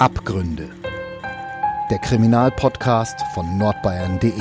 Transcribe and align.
Abgründe. 0.00 0.70
Der 1.90 1.98
Kriminalpodcast 1.98 3.20
von 3.34 3.58
nordbayern.de. 3.58 4.32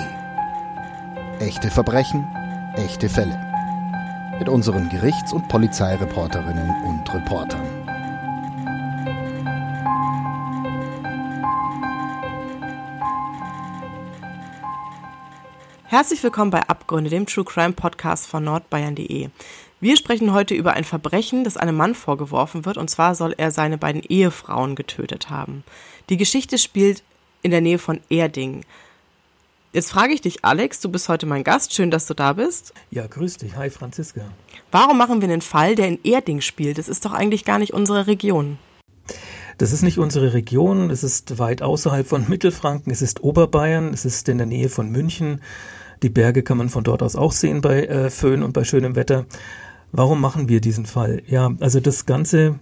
Echte 1.40 1.72
Verbrechen, 1.72 2.28
echte 2.76 3.10
Fälle. 3.10 3.36
Mit 4.38 4.50
unseren 4.50 4.88
Gerichts- 4.90 5.34
und 5.34 5.48
Polizeireporterinnen 5.48 6.70
und 6.86 7.12
Reportern. 7.12 7.66
Herzlich 15.86 16.22
willkommen 16.22 16.52
bei 16.52 16.62
Abgründe, 16.70 17.10
dem 17.10 17.26
True 17.26 17.46
Crime 17.46 17.74
Podcast 17.74 18.28
von 18.28 18.44
nordbayern.de. 18.44 19.30
Wir 19.80 19.96
sprechen 19.96 20.34
heute 20.34 20.56
über 20.56 20.74
ein 20.74 20.84
Verbrechen, 20.84 21.44
das 21.44 21.56
einem 21.56 21.76
Mann 21.76 21.94
vorgeworfen 21.94 22.66
wird, 22.66 22.78
und 22.78 22.90
zwar 22.90 23.14
soll 23.14 23.36
er 23.38 23.52
seine 23.52 23.78
beiden 23.78 24.02
Ehefrauen 24.02 24.74
getötet 24.74 25.30
haben. 25.30 25.64
Die 26.10 26.18
Geschichte 26.18 26.58
spielt 26.58 27.04
in 27.44 27.52
der 27.52 27.62
Nähe 27.62 27.78
von 27.78 28.00
Erding. 28.10 28.66
Jetzt 29.74 29.92
frage 29.92 30.14
ich 30.14 30.22
dich, 30.22 30.44
Alex, 30.44 30.80
du 30.80 30.90
bist 30.90 31.10
heute 31.10 31.28
mein 31.28 31.44
Gast, 31.44 31.76
schön, 31.76 31.92
dass 31.92 32.08
du 32.08 32.16
da 32.16 32.34
bist. 32.34 32.74
Ja, 32.90 33.06
grüß 33.06 33.38
dich. 33.38 33.56
Hi, 33.56 33.70
Franziska. 33.70 34.22
Warum 34.72 34.98
machen 34.98 35.22
wir 35.22 35.30
einen 35.30 35.42
Fall, 35.42 35.76
der 35.76 35.90
in 35.90 36.00
Erding 36.04 36.42
spielt? 36.42 36.80
Das 36.80 36.88
ist 36.88 37.06
doch 37.06 37.14
eigentlich 37.14 37.46
gar 37.46 37.60
nicht 37.60 37.74
unsere 37.74 38.08
Region. 38.08 38.58
Das 39.60 39.72
ist 39.72 39.84
nicht 39.84 40.00
unsere 40.00 40.34
Region, 40.34 40.90
es 40.90 41.04
ist 41.04 41.38
weit 41.38 41.62
außerhalb 41.62 42.08
von 42.08 42.28
Mittelfranken, 42.28 42.92
es 42.92 43.04
ist 43.04 43.24
Oberbayern, 43.24 43.94
es 43.94 44.06
ist 44.06 44.28
in 44.28 44.40
der 44.40 44.48
Nähe 44.48 44.70
von 44.70 44.90
München. 44.90 45.42
Die 46.04 46.10
Berge 46.10 46.42
kann 46.42 46.58
man 46.58 46.70
von 46.70 46.84
dort 46.84 47.04
aus 47.04 47.16
auch 47.16 47.32
sehen 47.32 47.62
bei 47.62 47.86
äh, 47.86 48.10
Föhn 48.10 48.42
und 48.42 48.54
bei 48.54 48.64
schönem 48.64 48.96
Wetter. 48.96 49.26
Warum 49.92 50.22
machen 50.22 50.50
wir 50.50 50.62
diesen 50.62 50.86
Fall? 50.86 51.22
Ja, 51.28 51.52
also 51.60 51.80
das 51.80 52.06
Ganze 52.06 52.60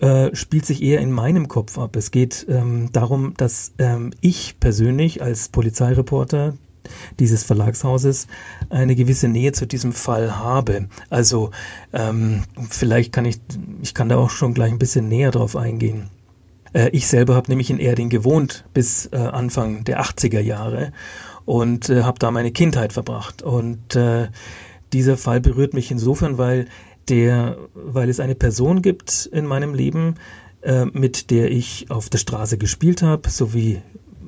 äh, 0.00 0.34
spielt 0.34 0.66
sich 0.66 0.82
eher 0.82 1.00
in 1.00 1.10
meinem 1.10 1.48
Kopf 1.48 1.78
ab. 1.78 1.96
Es 1.96 2.10
geht 2.10 2.46
ähm, 2.48 2.90
darum, 2.92 3.34
dass 3.36 3.72
ähm, 3.78 4.12
ich 4.20 4.60
persönlich 4.60 5.22
als 5.22 5.48
Polizeireporter 5.48 6.54
dieses 7.18 7.44
Verlagshauses 7.44 8.28
eine 8.70 8.94
gewisse 8.94 9.28
Nähe 9.28 9.52
zu 9.52 9.66
diesem 9.66 9.92
Fall 9.92 10.38
habe. 10.38 10.88
Also 11.10 11.50
ähm, 11.92 12.44
vielleicht 12.70 13.12
kann 13.12 13.24
ich, 13.24 13.40
ich 13.82 13.94
kann 13.94 14.08
da 14.08 14.16
auch 14.16 14.30
schon 14.30 14.54
gleich 14.54 14.72
ein 14.72 14.78
bisschen 14.78 15.08
näher 15.08 15.30
drauf 15.30 15.56
eingehen. 15.56 16.10
Äh, 16.72 16.90
ich 16.90 17.06
selber 17.06 17.34
habe 17.34 17.50
nämlich 17.50 17.70
in 17.70 17.78
Erding 17.78 18.08
gewohnt 18.08 18.64
bis 18.74 19.06
äh, 19.06 19.16
Anfang 19.16 19.84
der 19.84 20.00
80er 20.00 20.40
Jahre 20.40 20.92
und 21.44 21.88
äh, 21.88 22.02
habe 22.02 22.18
da 22.18 22.30
meine 22.30 22.52
Kindheit 22.52 22.92
verbracht. 22.92 23.42
Und 23.42 23.96
äh, 23.96 24.28
dieser 24.92 25.16
Fall 25.16 25.40
berührt 25.40 25.74
mich 25.74 25.90
insofern, 25.90 26.38
weil 26.38 26.66
der, 27.08 27.58
weil 27.74 28.08
es 28.08 28.20
eine 28.20 28.34
Person 28.34 28.82
gibt 28.82 29.26
in 29.32 29.46
meinem 29.46 29.74
Leben, 29.74 30.16
äh, 30.62 30.86
mit 30.86 31.30
der 31.30 31.50
ich 31.50 31.90
auf 31.90 32.10
der 32.10 32.18
Straße 32.18 32.58
gespielt 32.58 33.02
habe, 33.02 33.28
so 33.30 33.54
wie 33.54 33.80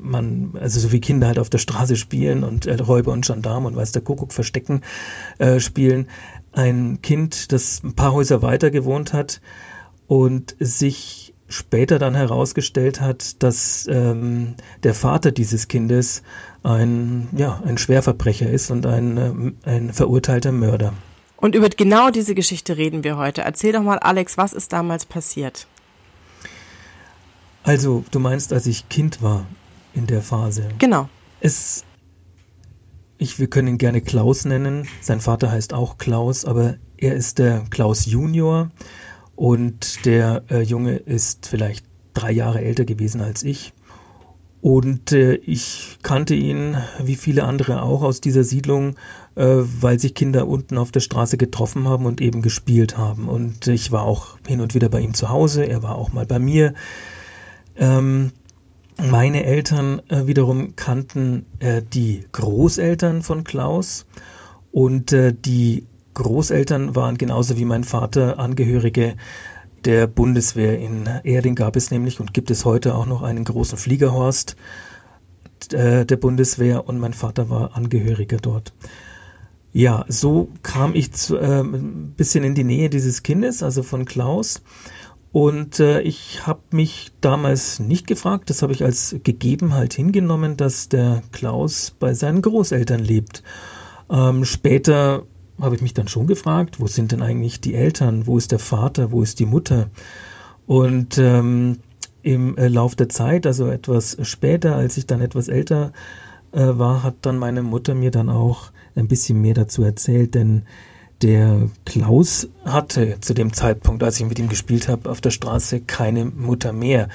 man, 0.03 0.53
also 0.59 0.81
so 0.81 0.93
wie 0.93 1.01
Kinder 1.01 1.27
halt 1.27 1.39
auf 1.39 1.51
der 1.51 1.59
Straße 1.59 1.97
spielen 1.97 2.43
und 2.43 2.67
äh, 2.67 2.75
Räuber 2.75 3.13
und 3.13 3.27
Gendarm 3.27 3.67
und 3.67 3.77
weiß 3.77 3.93
der 3.93 4.03
Kuckuck 4.03 4.33
verstecken 4.33 4.81
äh, 5.39 5.61
spielen. 5.61 6.09
Ein 6.53 7.03
Kind, 7.03 7.53
das 7.53 7.83
ein 7.85 7.95
paar 7.95 8.13
Häuser 8.13 8.43
weiter 8.43 8.71
gewohnt 8.71 9.13
hat 9.13 9.41
und 10.07 10.57
sich 10.59 11.35
später 11.51 11.99
dann 11.99 12.15
herausgestellt 12.15 13.01
hat, 13.01 13.43
dass 13.43 13.87
ähm, 13.91 14.55
der 14.83 14.95
Vater 14.95 15.33
dieses 15.33 15.69
Kindes 15.69 16.23
ein, 16.63 17.29
ja, 17.33 17.61
ein 17.67 17.77
Schwerverbrecher 17.77 18.49
ist 18.49 18.71
und 18.71 18.87
ein, 18.87 19.17
äh, 19.65 19.69
ein 19.69 19.93
verurteilter 19.93 20.53
Mörder. 20.53 20.95
Und 21.37 21.55
über 21.55 21.69
genau 21.69 22.11
diese 22.11 22.35
Geschichte 22.35 22.77
reden 22.77 23.03
wir 23.03 23.17
heute. 23.17 23.43
Erzähl 23.43 23.73
doch 23.73 23.83
mal, 23.83 23.99
Alex, 23.99 24.37
was 24.37 24.53
ist 24.53 24.73
damals 24.73 25.07
passiert? 25.07 25.67
Also, 27.63 28.05
du 28.11 28.19
meinst, 28.19 28.53
als 28.53 28.67
ich 28.67 28.89
Kind 28.89 29.23
war 29.23 29.47
in 29.95 30.07
der 30.07 30.23
Phase? 30.23 30.69
Genau. 30.79 31.09
Es, 31.41 31.85
ich, 33.19 33.39
wir 33.39 33.49
können 33.49 33.69
ihn 33.69 33.79
gerne 33.79 34.01
Klaus 34.03 34.45
nennen. 34.45 34.87
Sein 35.01 35.21
Vater 35.21 35.51
heißt 35.51 35.73
auch 35.73 35.99
Klaus, 35.99 36.45
aber 36.45 36.77
er 36.97 37.15
ist 37.15 37.39
der 37.39 37.65
Klaus 37.71 38.07
Junior 38.07 38.71
und 39.41 40.05
der 40.05 40.43
äh, 40.51 40.61
Junge 40.61 40.97
ist 40.97 41.47
vielleicht 41.47 41.87
drei 42.13 42.31
Jahre 42.31 42.61
älter 42.61 42.85
gewesen 42.85 43.23
als 43.23 43.43
ich. 43.43 43.73
Und 44.61 45.13
äh, 45.13 45.37
ich 45.37 45.97
kannte 46.03 46.35
ihn, 46.35 46.77
wie 47.03 47.15
viele 47.15 47.45
andere 47.45 47.81
auch, 47.81 48.03
aus 48.03 48.21
dieser 48.21 48.45
Siedlung, 48.45 48.97
äh, 49.37 49.47
weil 49.47 49.99
sich 49.99 50.13
Kinder 50.13 50.47
unten 50.47 50.77
auf 50.77 50.93
der 50.93 51.01
Straße 51.01 51.39
getroffen 51.39 51.89
haben 51.89 52.05
und 52.05 52.21
eben 52.21 52.43
gespielt 52.43 52.99
haben. 52.99 53.31
Und 53.31 53.67
ich 53.67 53.91
war 53.91 54.03
auch 54.03 54.37
hin 54.47 54.61
und 54.61 54.75
wieder 54.75 54.91
bei 54.91 55.01
ihm 55.01 55.15
zu 55.15 55.31
Hause, 55.31 55.65
er 55.65 55.83
war 55.83 55.95
auch 55.95 56.13
mal 56.13 56.27
bei 56.27 56.39
mir. 56.39 56.75
Ähm, 57.77 58.33
meine 58.99 59.45
Eltern 59.45 60.03
äh, 60.11 60.27
wiederum 60.27 60.77
kannten 60.77 61.47
äh, 61.61 61.81
die 61.81 62.27
Großeltern 62.33 63.23
von 63.23 63.45
Klaus 63.45 64.05
und 64.71 65.15
äh, 65.15 65.33
die 65.33 65.87
Großeltern 66.15 66.97
waren 66.97 67.19
genauso 67.19 67.57
wie 67.57 67.65
mein 67.65 67.85
Vater 67.85 68.39
Angehörige 68.39 69.15
der 69.85 70.07
Bundeswehr. 70.07 70.79
In 70.79 71.09
Erding 71.25 71.55
gab 71.55 71.77
es 71.77 71.91
nämlich 71.91 72.21
und 72.21 72.35
gibt 72.35 72.51
es 72.51 72.65
heute 72.65 72.95
auch 72.95 73.07
noch 73.07 73.23
einen 73.23 73.45
großen 73.45 73.79
Fliegerhorst 73.79 74.57
äh, 75.73 76.05
der 76.05 76.17
Bundeswehr 76.17 76.89
und 76.89 76.99
mein 76.99 77.15
Vater 77.15 77.51
war 77.51 77.77
Angehöriger 77.77 78.39
dort. 78.39 78.73
Ja, 79.73 80.05
so 80.09 80.49
kam 80.63 80.95
ich 80.95 81.13
zu, 81.13 81.37
äh, 81.37 81.61
ein 81.61 82.15
bisschen 82.17 82.43
in 82.45 82.55
die 82.55 82.65
Nähe 82.65 82.91
dieses 82.91 83.23
Kindes, 83.23 83.63
also 83.63 83.83
von 83.83 84.05
Klaus. 84.05 84.63
Und 85.33 85.79
äh, 85.79 86.01
ich 86.01 86.45
habe 86.45 86.61
mich 86.73 87.13
damals 87.21 87.79
nicht 87.79 88.09
gefragt, 88.09 88.51
das 88.51 88.63
habe 88.63 88.73
ich 88.73 88.83
als 88.83 89.15
gegeben 89.23 89.75
halt 89.75 89.95
hingenommen, 89.95 90.57
dass 90.57 90.89
der 90.89 91.23
Klaus 91.31 91.95
bei 92.01 92.15
seinen 92.15 92.43
Großeltern 92.43 92.99
lebt. 92.99 93.45
Ähm, 94.11 94.45
später 94.45 95.23
habe 95.61 95.77
ich 95.77 95.83
mich 95.83 95.95
dann 95.95 96.09
schon 96.09 96.27
gefragt, 96.27 96.81
wo 96.81 96.87
sind 96.87 97.13
denn 97.13 97.23
eigentlich 97.23 97.61
die 97.61 97.75
Eltern, 97.75 98.27
wo 98.27 98.39
ist 98.39 98.53
der 98.53 98.59
Vater, 98.59 99.13
wo 99.13 99.23
ist 99.23 99.39
die 99.39 99.47
Mutter? 99.47 99.91
Und 100.67 101.19
ähm, 101.19 101.79
im 102.23 102.57
äh, 102.57 102.69
Lauf 102.69 102.97
der 102.97 103.09
Zeit, 103.09 103.47
also 103.47 103.69
etwas 103.69 104.17
später, 104.23 104.77
als 104.77 104.97
ich 104.97 105.07
dann 105.07 105.21
etwas 105.21 105.49
älter 105.49 105.93
äh, 106.53 106.61
war, 106.61 107.03
hat 107.03 107.17
dann 107.23 107.39
meine 107.39 107.63
Mutter 107.63 107.95
mir 107.95 108.11
dann 108.11 108.29
auch 108.29 108.71
ein 108.95 109.09
bisschen 109.09 109.41
mehr 109.41 109.55
dazu 109.55 109.83
erzählt, 109.83 110.35
denn 110.35 110.63
der 111.23 111.69
Klaus 111.85 112.49
hatte 112.65 113.19
zu 113.21 113.35
dem 113.35 113.53
Zeitpunkt, 113.53 114.03
als 114.03 114.19
ich 114.19 114.27
mit 114.27 114.39
ihm 114.39 114.49
gespielt 114.49 114.89
habe, 114.89 115.11
auf 115.11 115.21
der 115.21 115.31
Straße 115.31 115.81
keine 115.81 116.25
Mutter 116.25 116.73
mehr. 116.73 117.09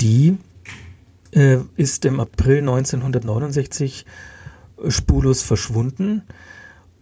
Die 0.00 0.36
äh, 1.32 1.58
ist 1.76 2.04
im 2.04 2.20
April 2.20 2.58
1969 2.58 4.04
spurlos 4.88 5.42
verschwunden. 5.42 6.22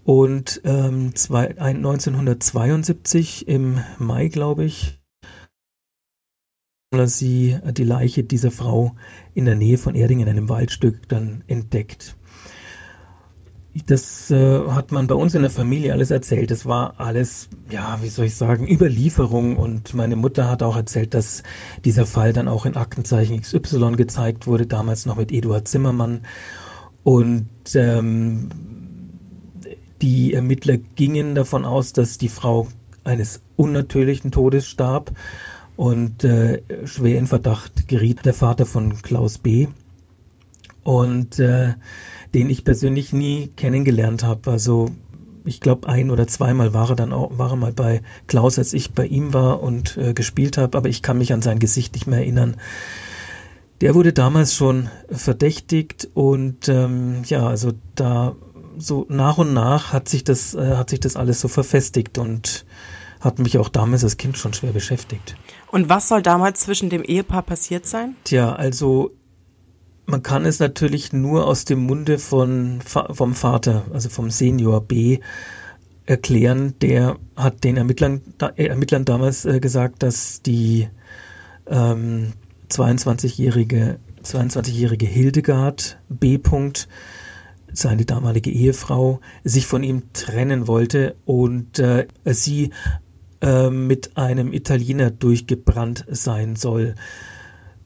Und 0.05 0.61
ähm, 0.65 1.15
zwei, 1.15 1.57
1972 1.59 3.49
im 3.49 3.81
Mai, 3.99 4.29
glaube 4.29 4.65
ich, 4.65 5.01
sie 7.07 7.59
die 7.73 7.85
Leiche 7.85 8.23
dieser 8.23 8.51
Frau 8.51 8.95
in 9.35 9.47
der 9.47 9.57
Nähe 9.57 9.79
von 9.79 9.95
Erding 9.95 10.21
in 10.21 10.29
einem 10.29 10.49
Waldstück 10.49 11.09
dann 11.09 11.43
entdeckt. 11.49 12.17
Das 13.87 14.31
äh, 14.31 14.69
hat 14.69 14.93
man 14.93 15.09
bei 15.09 15.17
uns 15.17 15.35
in 15.35 15.43
der 15.43 15.51
Familie 15.51 15.93
alles 15.93 16.13
erzählt. 16.13 16.53
Das 16.53 16.65
war 16.65 17.01
alles, 17.01 17.49
ja, 17.71 17.99
wie 18.03 18.09
soll 18.09 18.27
ich 18.27 18.37
sagen, 18.37 18.69
Überlieferung. 18.71 19.57
Und 19.57 19.95
meine 19.95 20.15
Mutter 20.15 20.49
hat 20.49 20.63
auch 20.63 20.77
erzählt, 20.77 21.13
dass 21.13 21.43
dieser 21.85 22.07
Fall 22.07 22.33
dann 22.33 22.47
auch 22.47 22.67
in 22.67 22.77
Aktenzeichen 22.77 23.41
XY 23.41 23.97
gezeigt 23.97 24.47
wurde, 24.47 24.67
damals 24.69 25.07
noch 25.07 25.17
mit 25.17 25.33
Eduard 25.33 25.67
Zimmermann. 25.67 26.21
Und 27.03 27.49
ähm, 27.75 28.49
die 30.05 30.35
Ermittler 30.35 30.77
gingen 30.77 31.35
davon 31.35 31.65
aus, 31.65 31.95
dass 31.95 32.19
die 32.19 32.29
Frau 32.29 32.69
eines 33.05 33.41
unnatürlichen 33.57 34.31
Todes 34.31 34.69
starb 34.69 35.13
und 35.77 36.25
äh, 36.25 36.61
schwer 36.85 37.19
in 37.19 37.27
Verdacht 37.27 37.89
geriet 37.89 38.27
der 38.27 38.35
Vater 38.35 38.67
von 38.67 39.01
Klaus 39.01 39.39
B. 39.39 39.69
Und 40.83 41.39
äh, 41.39 41.73
den 42.35 42.51
ich 42.51 42.65
persönlich 42.65 43.15
nie 43.15 43.51
kennengelernt 43.57 44.25
habe. 44.25 44.51
Also 44.51 44.91
ich 45.47 45.61
glaube 45.63 45.89
ein 45.89 46.11
oder 46.11 46.27
zweimal 46.27 46.75
war 46.75 46.91
er 46.91 46.97
dann 46.97 47.15
auch 47.15 47.39
war 47.39 47.53
er 47.53 47.57
mal 47.57 47.73
bei 47.73 48.03
Klaus, 48.27 48.59
als 48.59 48.75
ich 48.75 48.93
bei 48.93 49.07
ihm 49.07 49.33
war 49.33 49.63
und 49.63 49.97
äh, 49.97 50.13
gespielt 50.13 50.59
habe, 50.59 50.77
aber 50.77 50.91
ich 50.91 51.01
kann 51.01 51.17
mich 51.17 51.33
an 51.33 51.41
sein 51.41 51.59
Gesicht 51.59 51.95
nicht 51.95 52.07
mehr 52.07 52.19
erinnern. 52.19 52.57
Der 53.81 53.95
wurde 53.95 54.13
damals 54.13 54.55
schon 54.55 54.91
verdächtigt 55.11 56.11
und 56.13 56.69
ähm, 56.69 57.23
ja, 57.25 57.47
also 57.47 57.73
da 57.95 58.37
so 58.79 59.07
nach 59.09 59.39
und 59.39 59.53
nach 59.53 59.93
hat 59.93 60.09
sich 60.09 60.25
das, 60.25 60.55
äh, 60.55 60.77
hat 60.77 60.91
sich 60.91 61.01
das 61.01 61.17
alles 61.17 61.41
so 61.41 61.49
verfestigt 61.49 62.19
und 62.19 62.65
hat 63.21 63.39
mich 63.39 63.59
auch 63.59 63.69
damals 63.69 64.05
als 64.05 64.17
Kind 64.17 64.37
schon 64.37 64.53
schwer 64.53 64.73
beschäftigt. 64.73 65.37
Und 65.71 65.89
was 65.89 66.09
soll 66.09 66.23
damals 66.23 66.61
zwischen 66.61 66.91
dem 66.91 67.03
Ehepaar 67.03 67.43
passiert 67.43 67.87
sein? 67.87 68.17
Tja, 68.25 68.53
also 68.55 69.13
man 70.07 70.23
kann 70.23 70.45
es 70.45 70.61
natürlich 70.61 71.13
nur 71.13 71.47
aus 71.47 71.65
dem 71.65 71.81
Munde 71.81 72.19
von, 72.19 72.81
vom 72.83 73.35
Vater, 73.35 73.85
also 73.93 74.11
vom 74.11 74.31
Senior 74.31 74.83
B, 74.83 75.21
erklären. 76.05 76.75
Der 76.83 77.17
hat 77.35 77.65
den 77.65 77.79
Ermittlern, 77.79 78.21
äh, 78.57 78.67
Ermittlern 78.67 79.07
damals 79.07 79.47
äh, 79.47 79.59
gesagt, 79.61 80.03
dass 80.03 80.43
die, 80.43 80.89
ähm, 81.67 82.35
22-jährige 82.71 83.99
22-jährige 84.25 85.07
Hildegard 85.07 85.99
B. 86.09 86.39
seine 87.75 88.05
damalige 88.05 88.51
Ehefrau, 88.51 89.21
sich 89.43 89.67
von 89.67 89.83
ihm 89.83 90.13
trennen 90.13 90.67
wollte 90.67 91.17
und 91.25 91.79
äh, 91.79 92.07
sie 92.25 92.71
äh, 93.41 93.71
mit 93.71 94.17
einem 94.17 94.53
Italiener 94.53 95.11
durchgebrannt 95.11 96.07
sein 96.09 96.57
soll. 96.57 96.95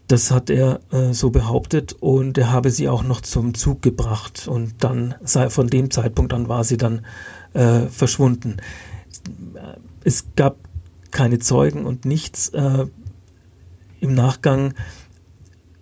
Das 0.07 0.31
hat 0.31 0.51
er 0.51 0.81
äh, 0.91 1.13
so 1.13 1.31
behauptet 1.31 1.95
und 2.01 2.39
er 2.39 2.53
habe 2.53 2.71
sie 2.71 2.89
auch 2.89 3.03
noch 3.03 3.21
zum 3.21 3.55
Zug 3.55 3.83
gebracht 3.83 4.49
und 4.49 4.85
dann 4.85 5.15
sei, 5.23 5.51
von 5.51 5.67
dem 5.67 5.91
Zeitpunkt 5.91 6.33
an 6.33 6.49
war 6.49 6.65
sie 6.65 6.77
dann 6.77 7.05
äh, 7.53 7.87
verschwunden. 7.87 8.57
Es 10.05 10.27
gab 10.37 10.57
keine 11.11 11.39
Zeugen 11.39 11.85
und 11.85 12.05
nichts. 12.05 12.51
Äh, 12.51 12.87
Im 14.01 14.15
Nachgang 14.15 14.75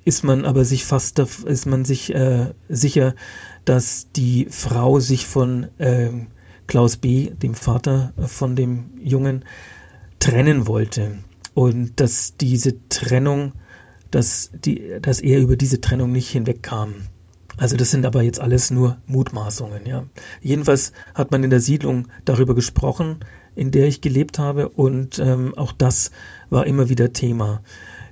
ist 0.06 0.24
man 0.24 0.46
aber 0.46 0.64
sich 0.64 0.86
fast 0.86 1.18
ist 1.18 1.66
man 1.66 1.84
sich 1.84 2.14
äh, 2.14 2.54
sicher, 2.68 3.14
dass 3.66 4.10
die 4.16 4.46
Frau 4.48 5.00
sich 5.00 5.26
von 5.26 5.64
äh, 5.76 6.10
Klaus 6.66 6.96
B., 6.96 7.30
dem 7.30 7.54
Vater 7.54 8.14
von 8.26 8.56
dem 8.56 8.90
Jungen, 8.98 9.44
trennen 10.18 10.66
wollte 10.66 11.18
und 11.52 12.00
dass 12.00 12.36
diese 12.38 12.88
Trennung 12.88 13.52
dass, 14.10 14.50
die, 14.64 14.98
dass 15.00 15.20
er 15.20 15.40
über 15.40 15.56
diese 15.56 15.80
Trennung 15.80 16.12
nicht 16.12 16.30
hinwegkam. 16.30 16.94
Also 17.58 17.76
das 17.76 17.90
sind 17.90 18.04
aber 18.04 18.22
jetzt 18.22 18.40
alles 18.40 18.70
nur 18.70 18.98
Mutmaßungen, 19.06 19.86
ja. 19.86 20.04
Jedenfalls 20.42 20.92
hat 21.14 21.30
man 21.30 21.42
in 21.42 21.50
der 21.50 21.60
Siedlung 21.60 22.08
darüber 22.24 22.54
gesprochen, 22.54 23.20
in 23.54 23.70
der 23.70 23.86
ich 23.86 24.02
gelebt 24.02 24.38
habe, 24.38 24.68
und 24.68 25.18
ähm, 25.18 25.54
auch 25.56 25.72
das 25.72 26.10
war 26.50 26.66
immer 26.66 26.88
wieder 26.88 27.12
Thema. 27.12 27.62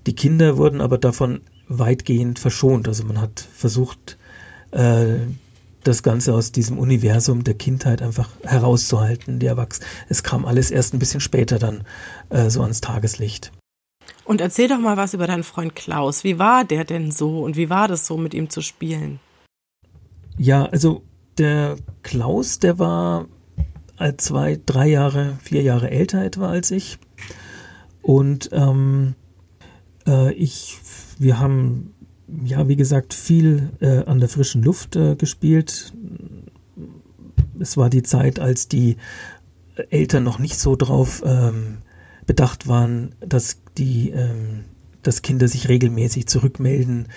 Die 0.06 0.14
Kinder 0.14 0.56
wurden 0.56 0.80
aber 0.80 0.98
davon 0.98 1.42
weitgehend 1.68 2.38
verschont. 2.38 2.88
Also 2.88 3.04
man 3.04 3.20
hat 3.20 3.46
versucht, 3.52 4.18
äh, 4.70 5.16
das 5.84 6.02
Ganze 6.02 6.34
aus 6.34 6.50
diesem 6.50 6.78
Universum 6.78 7.44
der 7.44 7.54
Kindheit 7.54 8.02
einfach 8.02 8.30
herauszuhalten, 8.42 9.38
die 9.38 9.46
Erwachs 9.46 9.80
Es 10.08 10.22
kam 10.22 10.46
alles 10.46 10.70
erst 10.70 10.94
ein 10.94 10.98
bisschen 10.98 11.20
später 11.20 11.58
dann 11.58 11.84
äh, 12.30 12.48
so 12.48 12.62
ans 12.62 12.80
Tageslicht. 12.80 13.52
Und 14.24 14.40
erzähl 14.40 14.68
doch 14.68 14.78
mal 14.78 14.96
was 14.96 15.12
über 15.14 15.26
deinen 15.26 15.42
Freund 15.42 15.76
Klaus. 15.76 16.24
Wie 16.24 16.38
war 16.38 16.64
der 16.64 16.84
denn 16.84 17.10
so 17.10 17.42
und 17.44 17.56
wie 17.56 17.68
war 17.68 17.88
das 17.88 18.06
so, 18.06 18.16
mit 18.16 18.32
ihm 18.32 18.48
zu 18.48 18.62
spielen? 18.62 19.20
Ja, 20.38 20.64
also 20.64 21.02
der 21.36 21.76
Klaus, 22.02 22.58
der 22.58 22.78
war 22.78 23.26
zwei, 24.16 24.58
drei 24.64 24.88
Jahre, 24.88 25.38
vier 25.42 25.62
Jahre 25.62 25.90
älter 25.90 26.22
etwa 26.24 26.48
als 26.48 26.70
ich. 26.70 26.98
Und 28.02 28.50
ähm, 28.52 29.14
äh, 30.06 30.32
ich, 30.32 30.78
wir 31.18 31.38
haben 31.38 31.94
ja, 32.44 32.68
wie 32.68 32.76
gesagt, 32.76 33.14
viel 33.14 33.70
äh, 33.80 34.04
an 34.04 34.20
der 34.20 34.28
frischen 34.28 34.62
Luft 34.62 34.96
äh, 34.96 35.14
gespielt. 35.16 35.92
Es 37.58 37.76
war 37.76 37.90
die 37.90 38.02
Zeit, 38.02 38.40
als 38.40 38.68
die 38.68 38.96
Eltern 39.90 40.24
noch 40.24 40.38
nicht 40.38 40.58
so 40.58 40.76
drauf 40.76 41.22
ähm, 41.24 41.78
bedacht 42.26 42.66
waren, 42.66 43.14
dass 43.20 43.60
die, 43.76 44.10
ähm, 44.10 44.64
dass 45.02 45.22
Kinder 45.22 45.48
sich 45.48 45.68
regelmäßig 45.68 46.26
zurückmelden. 46.26 47.08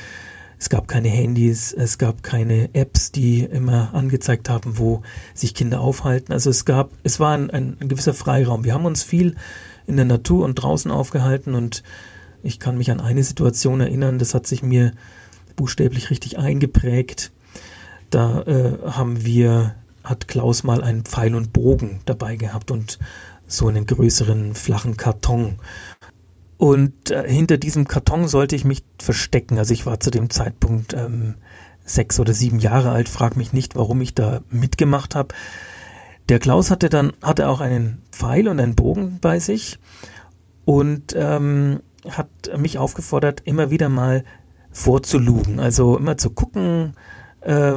Es 0.59 0.69
gab 0.69 0.87
keine 0.87 1.09
Handys, 1.09 1.71
es 1.71 1.97
gab 1.97 2.23
keine 2.23 2.73
Apps, 2.73 3.11
die 3.11 3.41
immer 3.43 3.93
angezeigt 3.93 4.49
haben, 4.49 4.79
wo 4.79 5.03
sich 5.35 5.53
Kinder 5.53 5.81
aufhalten. 5.81 6.33
Also 6.33 6.49
es 6.49 6.65
gab, 6.65 6.91
es 7.03 7.19
war 7.19 7.33
ein, 7.33 7.51
ein, 7.51 7.77
ein 7.79 7.87
gewisser 7.87 8.15
Freiraum. 8.15 8.63
Wir 8.63 8.73
haben 8.73 8.85
uns 8.85 9.03
viel 9.03 9.35
in 9.85 9.95
der 9.95 10.05
Natur 10.05 10.43
und 10.45 10.55
draußen 10.55 10.89
aufgehalten 10.89 11.53
und 11.53 11.83
ich 12.47 12.59
kann 12.59 12.77
mich 12.77 12.91
an 12.91 13.01
eine 13.01 13.23
Situation 13.23 13.81
erinnern, 13.81 14.19
das 14.19 14.33
hat 14.33 14.47
sich 14.47 14.63
mir 14.63 14.93
buchstäblich 15.57 16.09
richtig 16.09 16.37
eingeprägt. 16.37 17.31
Da 18.09 18.43
äh, 18.43 18.77
haben 18.85 19.25
wir, 19.25 19.75
hat 20.03 20.29
Klaus 20.29 20.63
mal 20.63 20.81
einen 20.81 21.03
Pfeil 21.03 21.35
und 21.35 21.51
Bogen 21.51 21.99
dabei 22.05 22.37
gehabt 22.37 22.71
und 22.71 22.99
so 23.47 23.67
einen 23.67 23.85
größeren 23.85 24.55
flachen 24.55 24.95
Karton. 24.95 25.57
Und 26.57 27.11
äh, 27.11 27.29
hinter 27.29 27.57
diesem 27.57 27.87
Karton 27.87 28.29
sollte 28.29 28.55
ich 28.55 28.63
mich 28.63 28.83
verstecken. 28.97 29.57
Also 29.57 29.73
ich 29.73 29.85
war 29.85 29.99
zu 29.99 30.09
dem 30.09 30.29
Zeitpunkt 30.29 30.93
ähm, 30.93 31.35
sechs 31.83 32.17
oder 32.17 32.33
sieben 32.33 32.59
Jahre 32.59 32.91
alt, 32.91 33.09
frag 33.09 33.35
mich 33.35 33.51
nicht, 33.51 33.75
warum 33.75 33.99
ich 33.99 34.15
da 34.15 34.39
mitgemacht 34.49 35.15
habe. 35.15 35.35
Der 36.29 36.39
Klaus 36.39 36.71
hatte 36.71 36.87
dann 36.87 37.11
hatte 37.21 37.49
auch 37.49 37.59
einen 37.59 38.01
Pfeil 38.11 38.47
und 38.47 38.59
einen 38.59 38.75
Bogen 38.75 39.19
bei 39.21 39.39
sich 39.39 39.79
und 40.65 41.13
ähm, 41.15 41.81
hat 42.09 42.29
mich 42.57 42.77
aufgefordert, 42.77 43.41
immer 43.45 43.69
wieder 43.69 43.89
mal 43.89 44.23
vorzulugen, 44.71 45.59
also 45.59 45.97
immer 45.97 46.17
zu 46.17 46.29
gucken, 46.29 46.93
äh, 47.41 47.73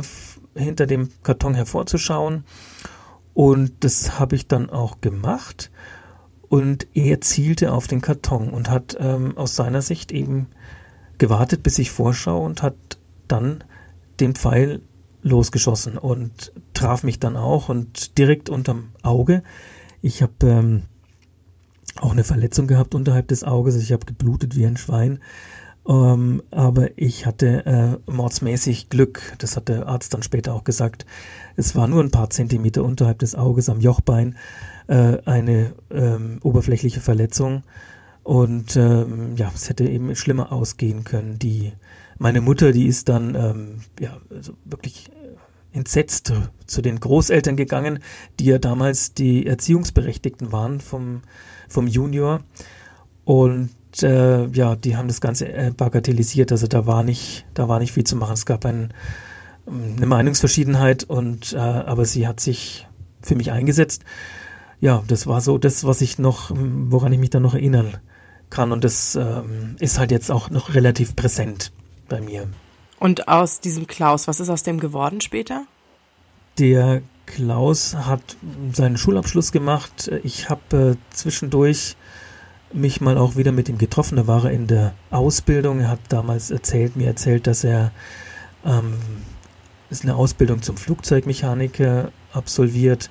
hinter 0.55 0.87
dem 0.87 1.09
Karton 1.23 1.55
hervorzuschauen. 1.55 2.45
Und 3.35 3.85
das 3.85 4.19
habe 4.19 4.37
ich 4.37 4.49
dann 4.49 4.71
auch 4.71 5.01
gemacht. 5.01 5.71
Und 6.49 6.89
er 6.95 7.21
zielte 7.21 7.73
auf 7.73 7.87
den 7.87 8.01
Karton 8.01 8.51
und 8.51 8.69
hat 8.69 8.97
ähm, 8.99 9.37
aus 9.39 9.55
seiner 9.55 9.83
Sicht 9.83 10.11
eben 10.11 10.49
gewartet, 11.19 11.63
bis 11.63 11.79
ich 11.79 11.91
vorschaue 11.91 12.45
und 12.45 12.63
hat 12.63 12.75
dann 13.29 13.63
den 14.19 14.35
Pfeil 14.35 14.83
losgeschossen 15.23 15.97
und 15.97 16.53
traf 16.75 17.03
mich 17.05 17.21
dann 17.21 17.37
auch 17.37 17.69
und 17.69 18.19
direkt 18.19 18.49
unterm 18.49 18.91
Auge. 19.03 19.43
Ich 20.03 20.23
habe 20.23 20.35
ähm, 20.43 20.83
auch 21.99 22.13
eine 22.13 22.25
Verletzung 22.25 22.67
gehabt 22.67 22.95
unterhalb 22.95 23.29
des 23.29 23.45
Auges. 23.45 23.77
Ich 23.77 23.93
habe 23.93 24.07
geblutet 24.07 24.57
wie 24.57 24.67
ein 24.67 24.77
Schwein. 24.77 25.21
Ähm, 25.89 26.43
aber 26.51 26.99
ich 26.99 27.27
hatte 27.27 27.67
äh, 28.07 28.11
mordsmäßig 28.11 28.91
Glück. 28.91 29.35
Das 29.39 29.57
hat 29.57 29.69
der 29.69 29.89
Arzt 29.89 30.15
dann 30.15 30.23
später 30.23 30.55
auch 30.55 30.65
gesagt. 30.65 31.07
Es 31.57 31.75
war 31.75 31.89
nur 31.89 32.03
ein 32.03 32.11
paar 32.11 32.31
Zentimeter 32.31 32.85
unterhalb 32.85 33.19
des 33.19 33.35
Auges 33.35 33.69
am 33.69 33.81
Jochbein 33.81 34.37
äh, 34.89 35.19
eine 35.25 35.73
ähm, 35.91 36.39
oberflächliche 36.43 37.01
Verletzung. 37.01 37.63
Und 38.23 38.77
ähm, 38.77 39.35
ja, 39.37 39.51
es 39.55 39.69
hätte 39.69 39.85
eben 39.85 40.15
schlimmer 40.15 40.53
ausgehen 40.53 41.05
können. 41.05 41.39
Die, 41.39 41.73
meine 42.19 42.43
Mutter, 42.43 42.73
die 42.73 42.87
ist 42.87 43.09
dann 43.09 43.35
ähm, 43.35 43.81
ja, 43.99 44.19
also 44.31 44.53
wirklich 44.65 45.11
entsetzt 45.73 46.33
zu 46.67 46.83
den 46.83 47.01
Großeltern 47.01 47.57
gegangen, 47.57 48.01
die 48.39 48.47
ja 48.47 48.59
damals 48.59 49.15
die 49.15 49.47
Erziehungsberechtigten 49.47 50.53
waren 50.53 50.81
vom, 50.81 51.23
vom 51.69 51.87
Junior. 51.87 52.41
Und 53.25 53.71
äh, 54.03 54.47
ja, 54.47 54.77
die 54.77 54.97
haben 54.97 55.09
das 55.09 55.21
Ganze 55.21 55.53
äh, 55.53 55.73
bagatellisiert. 55.77 56.53
Also 56.53 56.67
da 56.67 56.87
war 56.87 57.03
nicht, 57.03 57.47
da 57.55 57.69
war 57.69 57.79
nicht 57.79 57.93
viel 57.93 58.05
zu 58.05 58.17
machen. 58.17 58.35
Es 58.35 58.47
gab 58.47 58.65
ein, 58.65 58.93
eine 59.67 60.07
Meinungsverschiedenheit 60.07 61.05
und 61.05 61.53
äh, 61.53 61.59
aber 61.59 62.05
sie 62.05 62.27
hat 62.27 62.41
sich 62.41 62.87
für 63.23 63.37
mich 63.37 63.53
eingesetzt 63.53 64.05
ja, 64.81 65.05
das 65.07 65.27
war 65.27 65.41
so 65.41 65.59
das, 65.59 65.85
was 65.85 66.01
ich 66.01 66.19
noch, 66.19 66.51
woran 66.55 67.13
ich 67.13 67.19
mich 67.19 67.31
dann 67.31 67.43
noch 67.43 67.55
erinnern 67.55 67.99
kann. 68.49 68.73
Und 68.73 68.83
das 68.83 69.15
ähm, 69.15 69.77
ist 69.79 69.99
halt 69.99 70.11
jetzt 70.11 70.31
auch 70.31 70.51
noch 70.51 70.75
relativ 70.75 71.15
präsent 71.15 71.73
bei 72.09 72.21
mir. 72.21 72.49
Und 73.01 73.27
aus 73.27 73.59
diesem 73.59 73.89
Klaus, 73.89 74.29
was 74.29 74.39
ist 74.39 74.51
aus 74.51 74.63
dem 74.63 74.79
geworden 74.79 75.21
später? 75.21 75.65
Der 76.59 77.03
Klaus 77.27 77.95
hat 77.95 78.37
seinen 78.73 78.99
Schulabschluss 78.99 79.51
gemacht. 79.51 80.11
Ich 80.23 80.51
habe 80.51 80.97
äh, 81.11 81.15
zwischendurch 81.15 81.97
mich 82.73 83.01
mal 83.01 83.19
auch 83.19 83.37
wieder 83.37 83.51
mit 83.51 83.69
ihm 83.69 83.79
getroffen. 83.79 84.17
Da 84.17 84.27
war 84.27 84.45
er 84.45 84.51
in 84.53 84.67
der 84.67 84.95
Ausbildung. 85.11 85.81
Er 85.81 85.89
hat 85.89 86.01
damals 86.11 86.51
erzählt, 86.51 86.95
mir 86.95 87.07
erzählt, 87.07 87.47
dass 87.47 87.65
er 87.65 87.91
ähm, 88.65 88.95
ist 89.89 90.05
eine 90.05 90.15
Ausbildung 90.15 90.63
zum 90.63 90.77
Flugzeugmechaniker 90.77 92.13
absolviert 92.33 93.11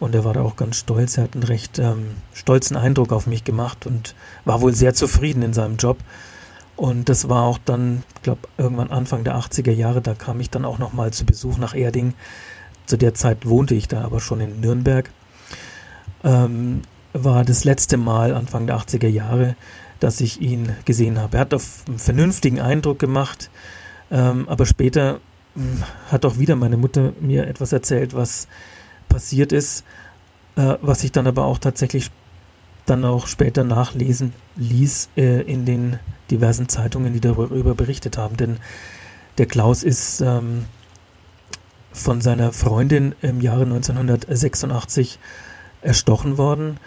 und 0.00 0.14
er 0.14 0.24
war 0.24 0.34
da 0.34 0.42
auch 0.42 0.56
ganz 0.56 0.76
stolz. 0.76 1.16
Er 1.16 1.24
hat 1.24 1.34
einen 1.34 1.44
recht 1.44 1.78
ähm, 1.78 2.16
stolzen 2.34 2.76
Eindruck 2.76 3.12
auf 3.12 3.26
mich 3.26 3.44
gemacht 3.44 3.86
und 3.86 4.14
war 4.44 4.60
wohl 4.60 4.74
sehr 4.74 4.94
zufrieden 4.94 5.42
in 5.42 5.52
seinem 5.52 5.76
Job. 5.76 5.98
Und 6.80 7.10
das 7.10 7.28
war 7.28 7.42
auch 7.42 7.58
dann, 7.62 8.04
ich 8.16 8.22
glaube, 8.22 8.48
irgendwann 8.56 8.90
Anfang 8.90 9.22
der 9.22 9.36
80er 9.36 9.70
Jahre, 9.70 10.00
da 10.00 10.14
kam 10.14 10.40
ich 10.40 10.48
dann 10.48 10.64
auch 10.64 10.78
nochmal 10.78 11.12
zu 11.12 11.26
Besuch 11.26 11.58
nach 11.58 11.74
Erding. 11.74 12.14
Zu 12.86 12.96
der 12.96 13.12
Zeit 13.12 13.46
wohnte 13.46 13.74
ich 13.74 13.86
da 13.86 14.00
aber 14.02 14.18
schon 14.18 14.40
in 14.40 14.60
Nürnberg. 14.60 15.10
Ähm, 16.24 16.80
war 17.12 17.44
das 17.44 17.64
letzte 17.64 17.98
Mal 17.98 18.34
Anfang 18.34 18.66
der 18.66 18.78
80er 18.78 19.08
Jahre, 19.08 19.56
dass 19.98 20.22
ich 20.22 20.40
ihn 20.40 20.74
gesehen 20.86 21.18
habe. 21.18 21.36
Er 21.36 21.40
hat 21.40 21.52
auf 21.52 21.84
einen 21.86 21.98
vernünftigen 21.98 22.60
Eindruck 22.60 22.98
gemacht, 22.98 23.50
ähm, 24.10 24.48
aber 24.48 24.64
später 24.64 25.20
hm, 25.56 25.82
hat 26.10 26.24
auch 26.24 26.38
wieder 26.38 26.56
meine 26.56 26.78
Mutter 26.78 27.12
mir 27.20 27.46
etwas 27.46 27.74
erzählt, 27.74 28.14
was 28.14 28.48
passiert 29.10 29.52
ist, 29.52 29.84
äh, 30.56 30.76
was 30.80 31.04
ich 31.04 31.12
dann 31.12 31.26
aber 31.26 31.44
auch 31.44 31.58
tatsächlich 31.58 32.10
dann 32.86 33.04
auch 33.04 33.26
später 33.26 33.64
nachlesen 33.64 34.32
ließ 34.56 35.10
äh, 35.16 35.42
in 35.42 35.64
den 35.64 35.98
diversen 36.30 36.68
Zeitungen, 36.68 37.12
die 37.12 37.20
darüber 37.20 37.74
berichtet 37.74 38.18
haben. 38.18 38.36
Denn 38.36 38.58
der 39.38 39.46
Klaus 39.46 39.82
ist 39.82 40.20
ähm, 40.20 40.64
von 41.92 42.20
seiner 42.20 42.52
Freundin 42.52 43.14
im 43.22 43.40
Jahre 43.40 43.62
1986 43.62 45.18
erstochen 45.82 46.38
worden. 46.38 46.78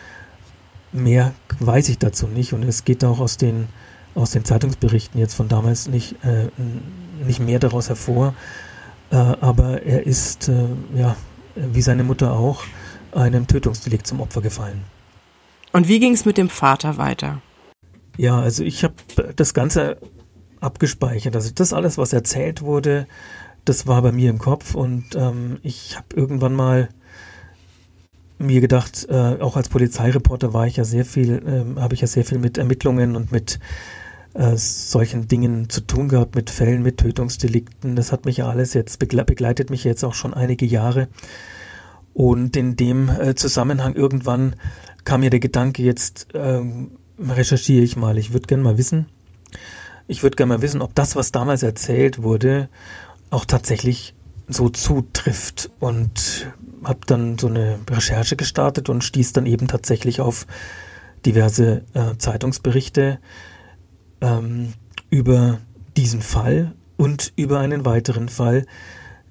Mehr 0.92 1.34
weiß 1.60 1.90
ich 1.90 1.98
dazu 1.98 2.28
nicht 2.28 2.54
und 2.54 2.64
es 2.64 2.86
geht 2.86 3.04
auch 3.04 3.20
aus 3.20 3.38
den 3.38 3.68
aus 4.16 4.32
den 4.32 4.46
Zeitungsberichten 4.46 5.20
jetzt 5.20 5.34
von 5.34 5.48
damals 5.48 5.88
nicht, 5.88 6.24
äh, 6.24 6.50
nicht 7.26 7.40
mehr 7.40 7.60
daraus 7.60 7.90
hervor. 7.90 8.34
Äh, 9.12 9.16
aber 9.16 9.84
er 9.84 10.06
ist, 10.06 10.50
äh, 10.50 10.66
ja, 10.96 11.16
wie 11.56 11.82
seine 11.82 12.04
Mutter 12.04 12.34
auch, 12.34 12.64
einem 13.12 13.48
Tötungsdelikt 13.48 14.08
zum 14.08 14.22
Opfer 14.22 14.42
gefallen. 14.42 14.84
Und 15.74 15.88
wie 15.88 16.00
ging 16.00 16.14
es 16.14 16.24
mit 16.24 16.38
dem 16.38 16.50
Vater 16.50 16.98
weiter? 16.98 17.42
Ja, 18.18 18.40
also 18.40 18.64
ich 18.64 18.84
habe 18.84 18.94
das 19.36 19.54
Ganze 19.54 19.98
abgespeichert. 20.62 21.36
Also 21.36 21.52
das 21.54 21.74
alles, 21.74 21.98
was 21.98 22.14
erzählt 22.14 22.62
wurde, 22.62 23.08
das 23.66 23.88
war 23.88 24.02
bei 24.02 24.12
mir 24.12 24.30
im 24.30 24.40
Kopf 24.40 24.76
und 24.76 25.16
ähm, 25.16 25.58
ich 25.64 25.98
habe 25.98 26.08
irgendwann 26.16 26.54
mal 26.54 26.90
mir 28.38 28.62
gedacht, 28.62 29.08
äh, 29.10 29.38
auch 29.40 29.56
als 29.56 29.70
Polizeireporter 29.70 30.54
war 30.54 30.68
ich 30.68 30.78
ja 30.78 30.84
sehr 30.84 31.06
viel, 31.06 31.76
äh, 31.78 31.80
habe 31.80 31.94
ich 31.94 32.02
ja 32.02 32.08
sehr 32.08 32.26
viel 32.26 32.40
mit 32.40 32.58
Ermittlungen 32.58 33.16
und 33.16 33.32
mit 33.32 33.60
äh, 34.34 34.56
solchen 34.58 35.28
Dingen 35.28 35.70
zu 35.70 35.82
tun 35.82 36.10
gehabt, 36.10 36.36
mit 36.36 36.50
Fällen, 36.50 36.84
mit 36.84 36.98
Tötungsdelikten. 36.98 37.96
Das 37.96 38.12
hat 38.12 38.26
mich 38.26 38.38
ja 38.38 38.50
alles 38.50 38.74
jetzt 38.74 39.00
begleitet 39.00 39.70
mich 39.70 39.84
jetzt 39.84 40.04
auch 40.04 40.14
schon 40.14 40.34
einige 40.34 40.66
Jahre. 40.66 41.08
Und 42.14 42.56
in 42.58 42.76
dem 42.76 43.10
äh, 43.10 43.34
Zusammenhang 43.34 43.96
irgendwann 43.96 44.56
kam 45.04 45.22
mir 45.22 45.30
der 45.30 45.40
Gedanke, 45.40 45.84
jetzt 45.84 46.28
ähm, 46.34 46.92
recherchiere 47.20 47.84
ich 47.84 47.96
mal. 47.96 48.18
Ich 48.18 48.34
würde 48.34 48.48
gerne 48.48 48.64
mal 48.64 48.78
wissen, 48.78 49.08
ich 50.08 50.24
würde 50.24 50.36
gerne 50.36 50.56
mal 50.56 50.62
wissen, 50.62 50.82
ob 50.82 50.96
das, 50.96 51.16
was 51.16 51.32
damals 51.32 51.64
erzählt 51.64 52.22
wurde, 52.22 52.70
auch 53.30 53.46
tatsächlich 53.46 54.16
so 54.48 54.70
zutrifft. 54.70 55.72
Und 55.80 56.48
habe 56.84 57.00
dann 57.06 57.38
so 57.38 57.48
eine 57.48 57.80
Recherche 57.90 58.36
gestartet 58.36 58.90
und 58.90 59.04
stieß 59.04 59.34
dann 59.34 59.46
eben 59.46 59.68
tatsächlich 59.68 60.22
auf 60.22 60.46
diverse 61.26 61.84
äh, 61.94 62.18
Zeitungsberichte 62.18 63.20
ähm, 64.22 64.74
über 65.10 65.60
diesen 65.96 66.22
Fall 66.22 66.74
und 66.98 67.32
über 67.36 67.60
einen 67.60 67.86
weiteren 67.86 68.30
Fall, 68.30 68.66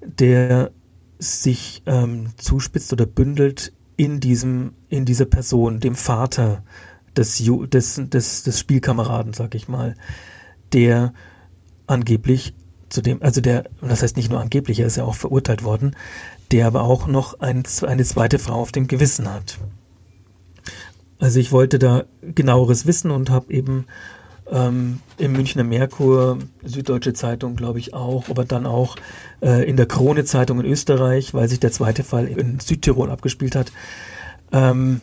der 0.01 0.71
sich 1.19 1.83
ähm, 1.85 2.29
zuspitzt 2.37 2.91
oder 2.91 3.05
bündelt 3.05 3.73
in 3.97 4.19
diesem, 4.19 4.73
in 4.89 5.05
dieser 5.05 5.25
Person, 5.25 5.79
dem 5.79 5.95
Vater 5.95 6.63
des, 7.15 7.43
des, 7.43 8.01
des, 8.09 8.43
des 8.43 8.59
Spielkameraden, 8.59 9.33
sag 9.33 9.55
ich 9.55 9.67
mal, 9.67 9.95
der 10.71 11.13
angeblich 11.87 12.55
zu 12.89 13.01
dem, 13.01 13.21
also 13.21 13.41
der, 13.41 13.65
das 13.81 14.03
heißt 14.03 14.17
nicht 14.17 14.29
nur 14.29 14.39
angeblich, 14.39 14.79
er 14.79 14.87
ist 14.87 14.97
ja 14.97 15.03
auch 15.03 15.15
verurteilt 15.15 15.63
worden, 15.63 15.95
der 16.51 16.67
aber 16.67 16.83
auch 16.83 17.07
noch 17.07 17.39
ein, 17.39 17.63
eine 17.81 18.03
zweite 18.03 18.39
Frau 18.39 18.55
auf 18.55 18.71
dem 18.71 18.87
Gewissen 18.87 19.31
hat. 19.31 19.57
Also 21.19 21.39
ich 21.39 21.51
wollte 21.51 21.79
da 21.79 22.03
genaueres 22.21 22.85
wissen 22.85 23.09
und 23.09 23.29
habe 23.29 23.51
eben 23.53 23.85
ähm, 24.53 24.99
im 25.17 25.33
Münchner 25.33 25.63
Merkur, 25.63 26.37
Süddeutsche 26.63 27.13
Zeitung 27.13 27.55
glaube 27.55 27.79
ich 27.79 27.93
auch, 27.93 28.29
aber 28.29 28.45
dann 28.45 28.65
auch 28.65 28.95
äh, 29.41 29.67
in 29.67 29.75
der 29.75 29.87
Krone 29.87 30.23
Zeitung 30.25 30.59
in 30.59 30.65
Österreich, 30.65 31.33
weil 31.33 31.49
sich 31.49 31.59
der 31.59 31.71
zweite 31.71 32.03
Fall 32.03 32.27
in 32.27 32.59
Südtirol 32.59 33.09
abgespielt 33.09 33.55
hat, 33.55 33.71
ähm, 34.51 35.01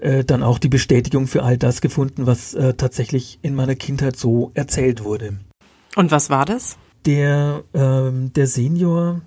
äh, 0.00 0.24
dann 0.24 0.44
auch 0.44 0.58
die 0.58 0.68
Bestätigung 0.68 1.26
für 1.26 1.42
all 1.42 1.58
das 1.58 1.80
gefunden, 1.80 2.26
was 2.26 2.54
äh, 2.54 2.74
tatsächlich 2.74 3.40
in 3.42 3.54
meiner 3.54 3.74
Kindheit 3.74 4.16
so 4.16 4.52
erzählt 4.54 5.02
wurde. 5.02 5.38
Und 5.96 6.12
was 6.12 6.30
war 6.30 6.44
das? 6.44 6.76
Der, 7.04 7.64
ähm, 7.74 8.32
der 8.34 8.46
Senior 8.46 9.22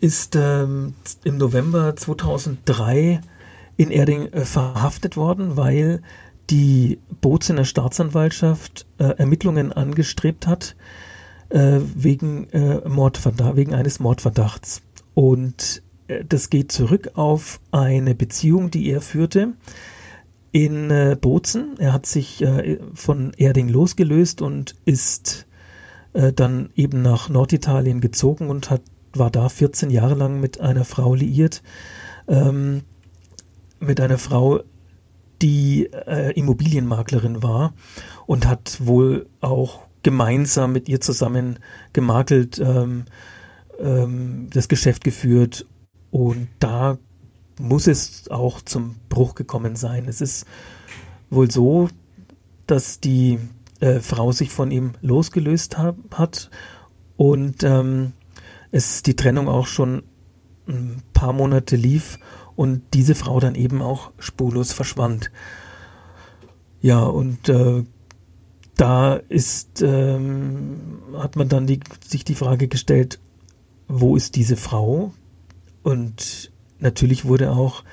ist 0.00 0.36
ähm, 0.36 0.94
im 1.24 1.38
November 1.38 1.96
2003 1.96 3.20
in 3.78 3.90
Erding 3.90 4.26
äh, 4.32 4.44
verhaftet 4.44 5.16
worden, 5.16 5.56
weil 5.56 6.02
die 6.50 6.98
Bozener 7.20 7.64
Staatsanwaltschaft 7.64 8.86
äh, 8.98 9.04
Ermittlungen 9.18 9.72
angestrebt 9.72 10.46
hat 10.46 10.76
äh, 11.50 11.80
wegen, 11.94 12.48
äh, 12.50 12.88
Mordverdacht, 12.88 13.56
wegen 13.56 13.74
eines 13.74 14.00
Mordverdachts. 14.00 14.82
Und 15.14 15.82
äh, 16.08 16.24
das 16.26 16.50
geht 16.50 16.72
zurück 16.72 17.12
auf 17.14 17.60
eine 17.70 18.14
Beziehung, 18.14 18.70
die 18.70 18.90
er 18.90 19.00
führte 19.00 19.54
in 20.52 20.90
äh, 20.90 21.16
Bozen. 21.20 21.76
Er 21.78 21.92
hat 21.92 22.06
sich 22.06 22.42
äh, 22.42 22.78
von 22.94 23.32
Erding 23.36 23.68
losgelöst 23.68 24.42
und 24.42 24.74
ist 24.84 25.46
dann 26.34 26.70
eben 26.74 27.02
nach 27.02 27.28
Norditalien 27.28 28.00
gezogen 28.00 28.48
und 28.48 28.70
hat, 28.70 28.80
war 29.12 29.30
da 29.30 29.48
14 29.48 29.90
Jahre 29.90 30.14
lang 30.14 30.40
mit 30.40 30.58
einer 30.58 30.84
Frau 30.84 31.14
liiert. 31.14 31.62
Ähm, 32.26 32.80
mit 33.78 34.00
einer 34.00 34.18
Frau, 34.18 34.62
die 35.42 35.90
äh, 35.92 36.32
Immobilienmaklerin 36.32 37.42
war 37.42 37.74
und 38.26 38.46
hat 38.46 38.78
wohl 38.84 39.26
auch 39.40 39.80
gemeinsam 40.02 40.72
mit 40.72 40.88
ihr 40.88 41.00
zusammen 41.00 41.58
gemakelt, 41.92 42.58
ähm, 42.58 43.04
ähm, 43.80 44.48
das 44.52 44.68
Geschäft 44.68 45.04
geführt 45.04 45.66
und 46.10 46.48
da 46.58 46.98
muss 47.60 47.86
es 47.86 48.30
auch 48.30 48.60
zum 48.62 48.96
Bruch 49.08 49.34
gekommen 49.34 49.76
sein. 49.76 50.06
Es 50.08 50.20
ist 50.20 50.46
wohl 51.30 51.50
so, 51.50 51.88
dass 52.66 53.00
die 53.00 53.38
äh, 53.80 54.00
Frau 54.00 54.32
sich 54.32 54.50
von 54.50 54.70
ihm 54.70 54.92
losgelöst 55.00 55.78
hab, 55.78 55.96
hat 56.12 56.50
und 57.16 57.64
ähm, 57.64 58.12
es 58.70 59.02
die 59.02 59.16
Trennung 59.16 59.48
auch 59.48 59.66
schon 59.66 60.02
ein 60.68 61.02
paar 61.12 61.32
Monate 61.32 61.76
lief 61.76 62.18
und 62.58 62.82
diese 62.92 63.14
Frau 63.14 63.38
dann 63.38 63.54
eben 63.54 63.80
auch 63.82 64.10
spurlos 64.18 64.72
verschwand. 64.72 65.30
Ja, 66.80 67.04
und 67.04 67.48
äh, 67.48 67.84
da 68.74 69.14
ist, 69.14 69.80
ähm, 69.80 70.98
hat 71.16 71.36
man 71.36 71.48
dann 71.48 71.68
die, 71.68 71.78
sich 72.04 72.24
die 72.24 72.34
Frage 72.34 72.66
gestellt, 72.66 73.20
wo 73.86 74.16
ist 74.16 74.34
diese 74.34 74.56
Frau? 74.56 75.12
Und 75.84 76.50
natürlich 76.80 77.26
wurde 77.26 77.52
auch 77.52 77.84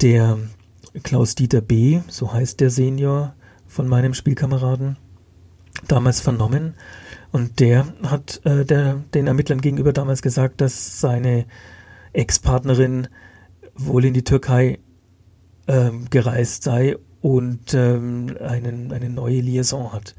der 0.00 0.38
Klaus-Dieter 1.02 1.60
B., 1.60 1.98
so 2.06 2.32
heißt 2.32 2.60
der 2.60 2.70
Senior 2.70 3.34
von 3.66 3.88
meinem 3.88 4.14
Spielkameraden, 4.14 4.96
damals 5.88 6.20
vernommen. 6.20 6.74
Und 7.32 7.58
der 7.58 7.92
hat 8.04 8.42
äh, 8.44 8.64
der, 8.64 9.02
den 9.12 9.26
Ermittlern 9.26 9.60
gegenüber 9.60 9.92
damals 9.92 10.22
gesagt, 10.22 10.60
dass 10.60 11.00
seine 11.00 11.46
Ex-Partnerin 12.12 13.08
wohl 13.78 14.04
in 14.04 14.14
die 14.14 14.24
Türkei 14.24 14.78
ähm, 15.66 16.06
gereist 16.10 16.62
sei 16.64 16.96
und 17.20 17.74
ähm, 17.74 18.36
einen, 18.40 18.92
eine 18.92 19.10
neue 19.10 19.40
Liaison 19.40 19.92
hat. 19.92 20.14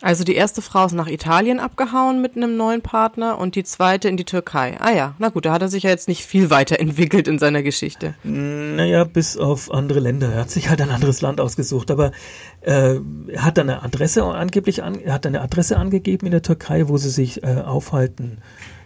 Also 0.00 0.22
die 0.22 0.36
erste 0.36 0.62
Frau 0.62 0.86
ist 0.86 0.92
nach 0.92 1.08
Italien 1.08 1.58
abgehauen 1.58 2.22
mit 2.22 2.36
einem 2.36 2.56
neuen 2.56 2.82
Partner 2.82 3.36
und 3.36 3.56
die 3.56 3.64
zweite 3.64 4.08
in 4.08 4.16
die 4.16 4.24
Türkei. 4.24 4.76
Ah 4.78 4.92
ja, 4.92 5.14
na 5.18 5.28
gut, 5.28 5.44
da 5.44 5.52
hat 5.52 5.62
er 5.62 5.68
sich 5.68 5.82
ja 5.82 5.90
jetzt 5.90 6.06
nicht 6.06 6.24
viel 6.24 6.50
weiterentwickelt 6.50 7.26
in 7.26 7.40
seiner 7.40 7.64
Geschichte. 7.64 8.14
Naja, 8.22 9.02
bis 9.02 9.36
auf 9.36 9.72
andere 9.72 9.98
Länder. 9.98 10.32
Er 10.32 10.42
hat 10.42 10.50
sich 10.50 10.68
halt 10.68 10.80
ein 10.80 10.90
anderes 10.90 11.20
Land 11.20 11.40
ausgesucht, 11.40 11.90
aber 11.90 12.12
äh, 12.60 13.00
er 13.26 13.44
hat 13.44 13.58
eine 13.58 13.82
Adresse 13.82 14.24
angeblich 14.24 14.84
an, 14.84 15.00
er 15.00 15.14
hat 15.14 15.26
eine 15.26 15.40
Adresse 15.40 15.76
angegeben 15.76 16.26
in 16.26 16.32
der 16.32 16.42
Türkei, 16.42 16.88
wo 16.88 16.96
sie 16.96 17.10
sich 17.10 17.42
äh, 17.42 17.56
aufhalten 17.56 18.38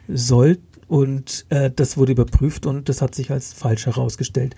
sollten 0.08 0.71
und 0.92 1.46
äh, 1.48 1.70
das 1.74 1.96
wurde 1.96 2.12
überprüft 2.12 2.66
und 2.66 2.90
das 2.90 3.00
hat 3.00 3.14
sich 3.14 3.30
als 3.30 3.54
falsch 3.54 3.86
herausgestellt. 3.86 4.54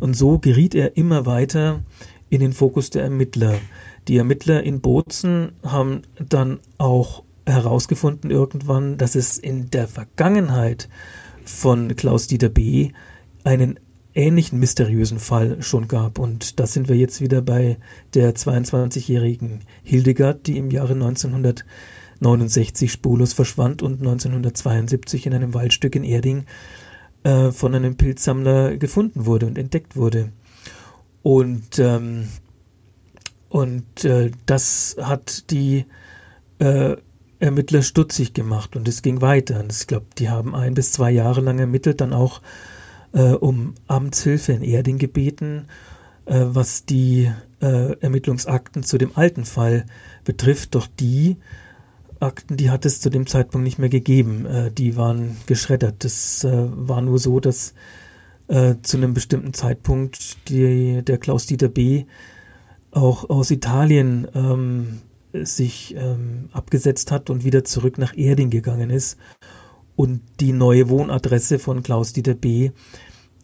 Und 0.00 0.16
so 0.16 0.40
geriet 0.40 0.74
er 0.74 0.96
immer 0.96 1.26
weiter 1.26 1.84
in 2.28 2.40
den 2.40 2.52
Fokus 2.52 2.90
der 2.90 3.04
Ermittler. 3.04 3.54
Die 4.08 4.16
Ermittler 4.16 4.64
in 4.64 4.80
Bozen 4.80 5.52
haben 5.62 6.02
dann 6.18 6.58
auch 6.78 7.22
herausgefunden 7.46 8.32
irgendwann, 8.32 8.98
dass 8.98 9.14
es 9.14 9.38
in 9.38 9.70
der 9.70 9.86
Vergangenheit 9.86 10.88
von 11.44 11.94
Klaus-Dieter 11.94 12.48
B. 12.48 12.90
einen 13.44 13.78
ähnlichen 14.12 14.58
mysteriösen 14.58 15.20
Fall 15.20 15.62
schon 15.62 15.86
gab. 15.86 16.18
Und 16.18 16.58
da 16.58 16.66
sind 16.66 16.88
wir 16.88 16.96
jetzt 16.96 17.20
wieder 17.20 17.42
bei 17.42 17.78
der 18.14 18.34
22-jährigen 18.34 19.60
Hildegard, 19.84 20.48
die 20.48 20.58
im 20.58 20.72
Jahre 20.72 20.94
1900 20.94 21.64
1969 22.20 22.92
spurlos 22.92 23.32
verschwand 23.32 23.82
und 23.82 24.00
1972 24.00 25.26
in 25.26 25.34
einem 25.34 25.54
Waldstück 25.54 25.96
in 25.96 26.04
Erding 26.04 26.44
äh, 27.22 27.50
von 27.50 27.74
einem 27.74 27.96
Pilzsammler 27.96 28.76
gefunden 28.76 29.26
wurde 29.26 29.46
und 29.46 29.58
entdeckt 29.58 29.96
wurde. 29.96 30.32
Und, 31.22 31.78
ähm, 31.78 32.28
und 33.48 34.04
äh, 34.04 34.30
das 34.46 34.96
hat 35.00 35.50
die 35.50 35.86
äh, 36.58 36.96
Ermittler 37.40 37.82
stutzig 37.82 38.34
gemacht 38.34 38.76
und 38.76 38.86
es 38.86 39.00
ging 39.02 39.22
weiter. 39.22 39.60
Und 39.60 39.72
ich 39.72 39.86
glaube, 39.86 40.06
die 40.18 40.28
haben 40.28 40.54
ein 40.54 40.74
bis 40.74 40.92
zwei 40.92 41.10
Jahre 41.10 41.40
lang 41.40 41.58
ermittelt, 41.58 42.00
dann 42.00 42.12
auch 42.12 42.42
äh, 43.12 43.32
um 43.32 43.74
Amtshilfe 43.86 44.52
in 44.52 44.62
Erding 44.62 44.98
gebeten, 44.98 45.66
äh, 46.26 46.44
was 46.44 46.84
die 46.84 47.30
äh, 47.60 47.98
Ermittlungsakten 48.00 48.82
zu 48.82 48.98
dem 48.98 49.16
alten 49.16 49.46
Fall 49.46 49.86
betrifft. 50.24 50.74
Doch 50.74 50.86
die 50.86 51.38
Akten, 52.20 52.56
die 52.56 52.70
hat 52.70 52.84
es 52.84 53.00
zu 53.00 53.10
dem 53.10 53.26
Zeitpunkt 53.26 53.64
nicht 53.64 53.78
mehr 53.78 53.88
gegeben. 53.88 54.46
Äh, 54.46 54.70
die 54.70 54.96
waren 54.96 55.36
geschreddert. 55.46 56.04
Das 56.04 56.44
äh, 56.44 56.68
war 56.70 57.00
nur 57.00 57.18
so, 57.18 57.40
dass 57.40 57.74
äh, 58.48 58.76
zu 58.82 58.96
einem 58.96 59.14
bestimmten 59.14 59.54
Zeitpunkt 59.54 60.48
die, 60.48 61.02
der 61.02 61.18
Klaus-Dieter 61.18 61.68
B. 61.68 62.04
auch 62.90 63.30
aus 63.30 63.50
Italien 63.50 64.26
ähm, 64.34 65.00
sich 65.32 65.94
ähm, 65.96 66.48
abgesetzt 66.52 67.12
hat 67.12 67.30
und 67.30 67.44
wieder 67.44 67.64
zurück 67.64 67.98
nach 67.98 68.16
Erding 68.16 68.50
gegangen 68.50 68.90
ist 68.90 69.16
und 69.96 70.22
die 70.40 70.52
neue 70.52 70.88
Wohnadresse 70.88 71.58
von 71.58 71.82
Klaus-Dieter 71.82 72.34
B. 72.34 72.70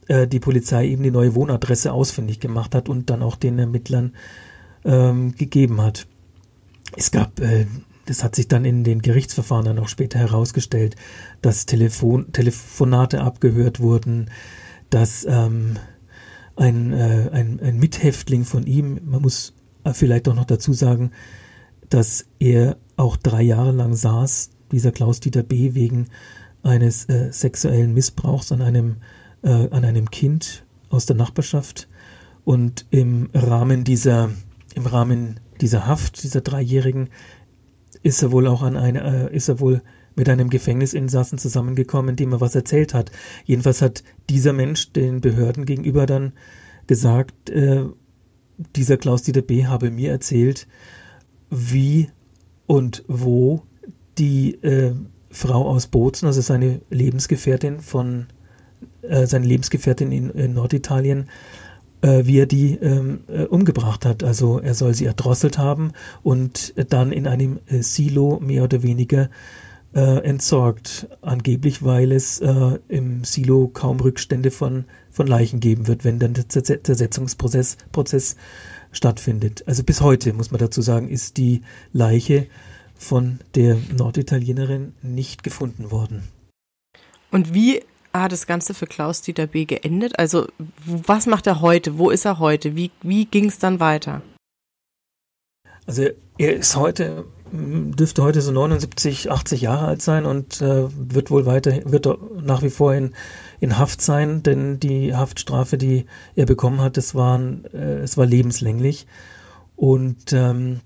Äh, 0.08 0.26
die 0.26 0.40
Polizei 0.40 0.88
eben 0.88 1.02
die 1.02 1.10
neue 1.10 1.34
Wohnadresse 1.34 1.92
ausfindig 1.92 2.40
gemacht 2.40 2.74
hat 2.74 2.88
und 2.88 3.10
dann 3.10 3.22
auch 3.22 3.36
den 3.36 3.58
Ermittlern 3.58 4.14
ähm, 4.84 5.34
gegeben 5.34 5.80
hat. 5.80 6.06
Es 6.96 7.10
gab, 7.10 7.40
äh, 7.40 7.66
das 8.06 8.24
hat 8.24 8.34
sich 8.34 8.48
dann 8.48 8.64
in 8.64 8.84
den 8.84 9.02
Gerichtsverfahren 9.02 9.64
dann 9.64 9.78
auch 9.78 9.88
später 9.88 10.18
herausgestellt, 10.18 10.96
dass 11.42 11.66
Telefon, 11.66 12.32
Telefonate 12.32 13.20
abgehört 13.20 13.80
wurden, 13.80 14.30
dass 14.90 15.26
ähm, 15.28 15.76
ein, 16.56 16.92
äh, 16.92 17.30
ein, 17.32 17.60
ein 17.60 17.78
Mithäftling 17.78 18.44
von 18.44 18.66
ihm, 18.66 19.00
man 19.04 19.22
muss 19.22 19.54
vielleicht 19.92 20.28
auch 20.28 20.34
noch 20.34 20.46
dazu 20.46 20.72
sagen, 20.72 21.10
dass 21.88 22.26
er 22.38 22.76
auch 22.96 23.16
drei 23.16 23.42
Jahre 23.42 23.72
lang 23.72 23.94
saß, 23.94 24.50
dieser 24.72 24.92
Klaus-Dieter 24.92 25.42
B., 25.42 25.74
wegen 25.74 26.08
eines 26.62 27.08
äh, 27.08 27.30
sexuellen 27.30 27.94
Missbrauchs 27.94 28.50
an 28.50 28.62
einem, 28.62 28.96
äh, 29.42 29.68
an 29.70 29.84
einem 29.84 30.10
Kind 30.10 30.64
aus 30.88 31.06
der 31.06 31.16
Nachbarschaft. 31.16 31.88
Und 32.44 32.86
im 32.90 33.30
Rahmen 33.34 33.84
dieser, 33.84 34.30
im 34.74 34.86
Rahmen 34.86 35.40
dieser 35.60 35.86
Haft, 35.86 36.22
dieser 36.22 36.40
Dreijährigen, 36.40 37.08
ist 38.06 38.22
er 38.22 38.30
wohl 38.30 38.46
auch 38.46 38.62
an 38.62 38.76
eine, 38.76 39.30
äh, 39.30 39.36
ist 39.36 39.48
er 39.48 39.58
wohl 39.58 39.82
mit 40.14 40.28
einem 40.28 40.48
Gefängnisinsassen 40.48 41.38
zusammengekommen, 41.38 42.14
dem 42.14 42.32
er 42.32 42.40
was 42.40 42.54
erzählt 42.54 42.94
hat. 42.94 43.10
Jedenfalls 43.44 43.82
hat 43.82 44.04
dieser 44.30 44.52
Mensch 44.52 44.92
den 44.92 45.20
Behörden 45.20 45.66
gegenüber 45.66 46.06
dann 46.06 46.32
gesagt, 46.86 47.50
äh, 47.50 47.84
dieser 48.76 48.96
Klaus-Dieter 48.96 49.42
B. 49.42 49.66
habe 49.66 49.90
mir 49.90 50.12
erzählt, 50.12 50.68
wie 51.50 52.08
und 52.66 53.04
wo 53.08 53.62
die 54.18 54.54
äh, 54.62 54.94
Frau 55.30 55.68
aus 55.68 55.88
Bozen, 55.88 56.26
also 56.26 56.40
seine 56.40 56.80
Lebensgefährtin 56.90 57.80
von 57.80 58.28
äh, 59.02 59.26
seine 59.26 59.46
Lebensgefährtin 59.46 60.12
in, 60.12 60.30
in 60.30 60.54
Norditalien, 60.54 61.28
wie 62.02 62.38
er 62.38 62.46
die 62.46 62.74
ähm, 62.74 63.20
äh, 63.28 63.44
umgebracht 63.44 64.04
hat. 64.04 64.22
Also 64.22 64.58
er 64.58 64.74
soll 64.74 64.94
sie 64.94 65.06
erdrosselt 65.06 65.58
haben 65.58 65.92
und 66.22 66.74
dann 66.92 67.12
in 67.12 67.26
einem 67.26 67.58
äh, 67.66 67.82
Silo 67.82 68.38
mehr 68.40 68.64
oder 68.64 68.82
weniger 68.82 69.30
äh, 69.94 70.18
entsorgt. 70.24 71.08
Angeblich, 71.22 71.82
weil 71.82 72.12
es 72.12 72.40
äh, 72.40 72.78
im 72.88 73.24
Silo 73.24 73.68
kaum 73.68 73.98
Rückstände 74.00 74.50
von, 74.50 74.84
von 75.10 75.26
Leichen 75.26 75.60
geben 75.60 75.86
wird, 75.86 76.04
wenn 76.04 76.18
dann 76.18 76.34
der 76.34 76.48
Zersetzungsprozess 76.48 77.78
Prozess 77.92 78.36
stattfindet. 78.92 79.64
Also 79.66 79.82
bis 79.82 80.00
heute, 80.00 80.32
muss 80.32 80.50
man 80.50 80.60
dazu 80.60 80.82
sagen, 80.82 81.08
ist 81.08 81.36
die 81.36 81.62
Leiche 81.92 82.46
von 82.94 83.40
der 83.54 83.76
Norditalienerin 83.96 84.94
nicht 85.02 85.42
gefunden 85.42 85.90
worden. 85.90 86.22
Und 87.30 87.52
wie 87.52 87.82
hat 88.22 88.32
das 88.32 88.46
Ganze 88.46 88.74
für 88.74 88.86
Klaus-Dieter 88.86 89.46
B. 89.46 89.64
geendet? 89.64 90.18
Also 90.18 90.46
was 90.84 91.26
macht 91.26 91.46
er 91.46 91.60
heute? 91.60 91.98
Wo 91.98 92.10
ist 92.10 92.24
er 92.24 92.38
heute? 92.38 92.76
Wie, 92.76 92.90
wie 93.02 93.26
ging 93.26 93.46
es 93.46 93.58
dann 93.58 93.80
weiter? 93.80 94.22
Also 95.86 96.08
er 96.38 96.56
ist 96.56 96.76
heute, 96.76 97.24
dürfte 97.52 98.22
heute 98.22 98.40
so 98.40 98.50
79, 98.50 99.30
80 99.30 99.60
Jahre 99.60 99.86
alt 99.86 100.02
sein 100.02 100.26
und 100.26 100.60
äh, 100.60 100.88
wird 100.90 101.30
wohl 101.30 101.46
weiter, 101.46 101.72
wird 101.84 102.08
nach 102.42 102.62
wie 102.62 102.70
vor 102.70 102.94
in, 102.94 103.14
in 103.60 103.78
Haft 103.78 104.02
sein, 104.02 104.42
denn 104.42 104.80
die 104.80 105.14
Haftstrafe, 105.14 105.78
die 105.78 106.06
er 106.34 106.46
bekommen 106.46 106.80
hat, 106.80 106.96
das 106.96 107.14
waren, 107.14 107.64
äh, 107.72 107.98
es 107.98 108.16
war 108.16 108.26
lebenslänglich. 108.26 109.06
Und 109.76 110.32
ähm, 110.32 110.80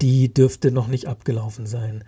die 0.00 0.32
dürfte 0.32 0.70
noch 0.70 0.86
nicht 0.86 1.08
abgelaufen 1.08 1.66
sein. 1.66 2.04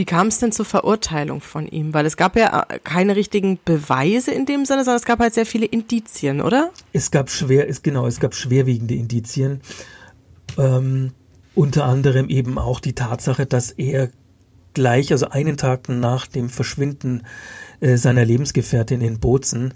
Wie 0.00 0.06
kam 0.06 0.28
es 0.28 0.38
denn 0.38 0.50
zur 0.50 0.64
Verurteilung 0.64 1.42
von 1.42 1.68
ihm? 1.68 1.92
Weil 1.92 2.06
es 2.06 2.16
gab 2.16 2.34
ja 2.34 2.64
äh, 2.70 2.78
keine 2.78 3.16
richtigen 3.16 3.58
Beweise 3.62 4.30
in 4.30 4.46
dem 4.46 4.64
Sinne, 4.64 4.82
sondern 4.82 4.96
es 4.96 5.04
gab 5.04 5.18
halt 5.18 5.34
sehr 5.34 5.44
viele 5.44 5.66
Indizien, 5.66 6.40
oder? 6.40 6.70
Es 6.94 7.10
gab 7.10 7.28
schwer, 7.28 7.68
es, 7.68 7.82
genau, 7.82 8.06
es 8.06 8.18
gab 8.18 8.34
schwerwiegende 8.34 8.94
Indizien. 8.94 9.60
Ähm, 10.56 11.12
unter 11.54 11.84
anderem 11.84 12.30
eben 12.30 12.56
auch 12.56 12.80
die 12.80 12.94
Tatsache, 12.94 13.44
dass 13.44 13.72
er 13.72 14.08
gleich, 14.72 15.12
also 15.12 15.28
einen 15.28 15.58
Tag 15.58 15.90
nach 15.90 16.26
dem 16.26 16.48
Verschwinden 16.48 17.24
äh, 17.80 17.98
seiner 17.98 18.24
Lebensgefährtin 18.24 19.02
in 19.02 19.20
Bozen, 19.20 19.74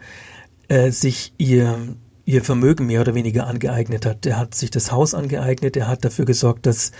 äh, 0.68 0.90
sich 0.90 1.34
ihr 1.36 1.96
ihr 2.24 2.42
Vermögen 2.42 2.86
mehr 2.86 3.02
oder 3.02 3.14
weniger 3.14 3.46
angeeignet 3.46 4.06
hat. 4.06 4.24
Er 4.24 4.38
hat 4.38 4.54
sich 4.54 4.70
das 4.70 4.90
Haus 4.90 5.12
angeeignet, 5.12 5.76
er 5.76 5.88
hat 5.88 6.06
dafür 6.06 6.24
gesorgt, 6.24 6.64
dass 6.64 6.92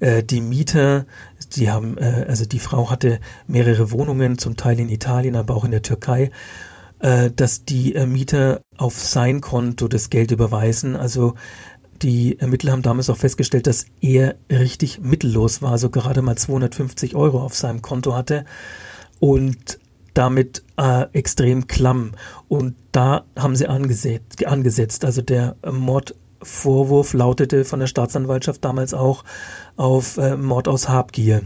äh, 0.00 0.22
die 0.22 0.40
Mieter, 0.40 1.06
die 1.54 1.70
haben, 1.70 1.98
äh, 1.98 2.26
also 2.28 2.44
die 2.44 2.58
Frau 2.58 2.90
hatte 2.90 3.20
mehrere 3.46 3.90
Wohnungen, 3.90 4.38
zum 4.38 4.56
Teil 4.56 4.80
in 4.80 4.88
Italien, 4.88 5.36
aber 5.36 5.56
auch 5.56 5.64
in 5.64 5.70
der 5.70 5.82
Türkei, 5.82 6.30
äh, 7.00 7.30
dass 7.30 7.64
die 7.64 7.94
äh, 7.94 8.06
Mieter 8.06 8.62
auf 8.76 8.98
sein 8.98 9.40
Konto 9.40 9.88
das 9.88 10.10
Geld 10.10 10.30
überweisen. 10.30 10.96
Also 10.96 11.34
die 12.02 12.38
Ermittler 12.38 12.72
haben 12.72 12.82
damals 12.82 13.10
auch 13.10 13.16
festgestellt, 13.16 13.66
dass 13.66 13.86
er 14.00 14.36
richtig 14.50 15.00
mittellos 15.00 15.62
war, 15.62 15.78
so 15.78 15.90
gerade 15.90 16.22
mal 16.22 16.36
250 16.36 17.14
Euro 17.14 17.42
auf 17.42 17.54
seinem 17.54 17.82
Konto 17.82 18.14
hatte. 18.14 18.44
Und 19.18 19.78
damit 20.16 20.62
äh, 20.78 21.06
extrem 21.12 21.66
klamm. 21.66 22.12
Und 22.48 22.74
da 22.92 23.24
haben 23.36 23.56
sie 23.56 23.66
angesetzt. 23.66 24.44
angesetzt. 24.46 25.04
Also 25.04 25.20
der 25.20 25.56
Mordvorwurf 26.46 27.12
lautete 27.12 27.64
von 27.64 27.80
der 27.80 27.86
Staatsanwaltschaft 27.86 28.64
damals 28.64 28.94
auch 28.94 29.24
auf 29.76 30.16
äh, 30.16 30.36
Mord 30.36 30.68
aus 30.68 30.88
Habgier. 30.88 31.42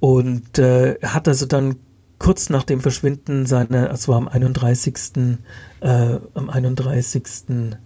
Und 0.00 0.58
äh, 0.58 0.98
hat 1.02 1.28
also 1.28 1.46
dann 1.46 1.76
kurz 2.18 2.50
nach 2.50 2.64
dem 2.64 2.80
Verschwinden 2.80 3.46
seiner, 3.46 3.90
es 3.90 4.08
war 4.08 4.16
am 4.16 4.28
31. 4.28 5.38
Äh, 5.80 6.18
am 6.34 6.50
31. 6.50 7.22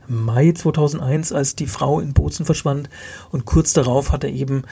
Mai 0.08 0.52
2001, 0.52 1.32
als 1.32 1.56
die 1.56 1.66
Frau 1.66 2.00
in 2.00 2.12
Bozen 2.12 2.46
verschwand. 2.46 2.88
Und 3.30 3.44
kurz 3.44 3.72
darauf 3.72 4.12
hat 4.12 4.24
er 4.24 4.30
eben 4.30 4.62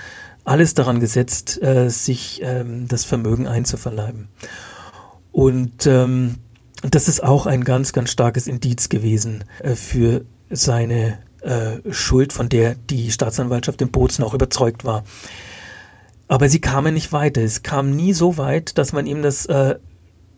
alles 0.44 0.74
daran 0.74 1.00
gesetzt, 1.00 1.60
äh, 1.62 1.88
sich 1.90 2.40
ähm, 2.42 2.86
das 2.88 3.04
Vermögen 3.04 3.46
einzuverleiben. 3.46 4.28
Und 5.32 5.86
ähm, 5.86 6.36
das 6.82 7.08
ist 7.08 7.22
auch 7.22 7.46
ein 7.46 7.64
ganz, 7.64 7.92
ganz 7.92 8.10
starkes 8.10 8.46
Indiz 8.46 8.90
gewesen 8.90 9.44
äh, 9.60 9.74
für 9.74 10.24
seine 10.50 11.18
äh, 11.42 11.92
Schuld, 11.92 12.32
von 12.32 12.48
der 12.48 12.74
die 12.74 13.10
Staatsanwaltschaft 13.10 13.80
in 13.82 13.90
Bozen 13.90 14.24
auch 14.24 14.34
überzeugt 14.34 14.84
war. 14.84 15.04
Aber 16.28 16.48
sie 16.48 16.60
kamen 16.60 16.94
nicht 16.94 17.12
weiter. 17.12 17.42
Es 17.42 17.62
kam 17.62 17.94
nie 17.94 18.12
so 18.12 18.38
weit, 18.38 18.78
dass 18.78 18.92
man 18.92 19.06
ihm 19.06 19.22
das 19.22 19.46
äh, 19.46 19.76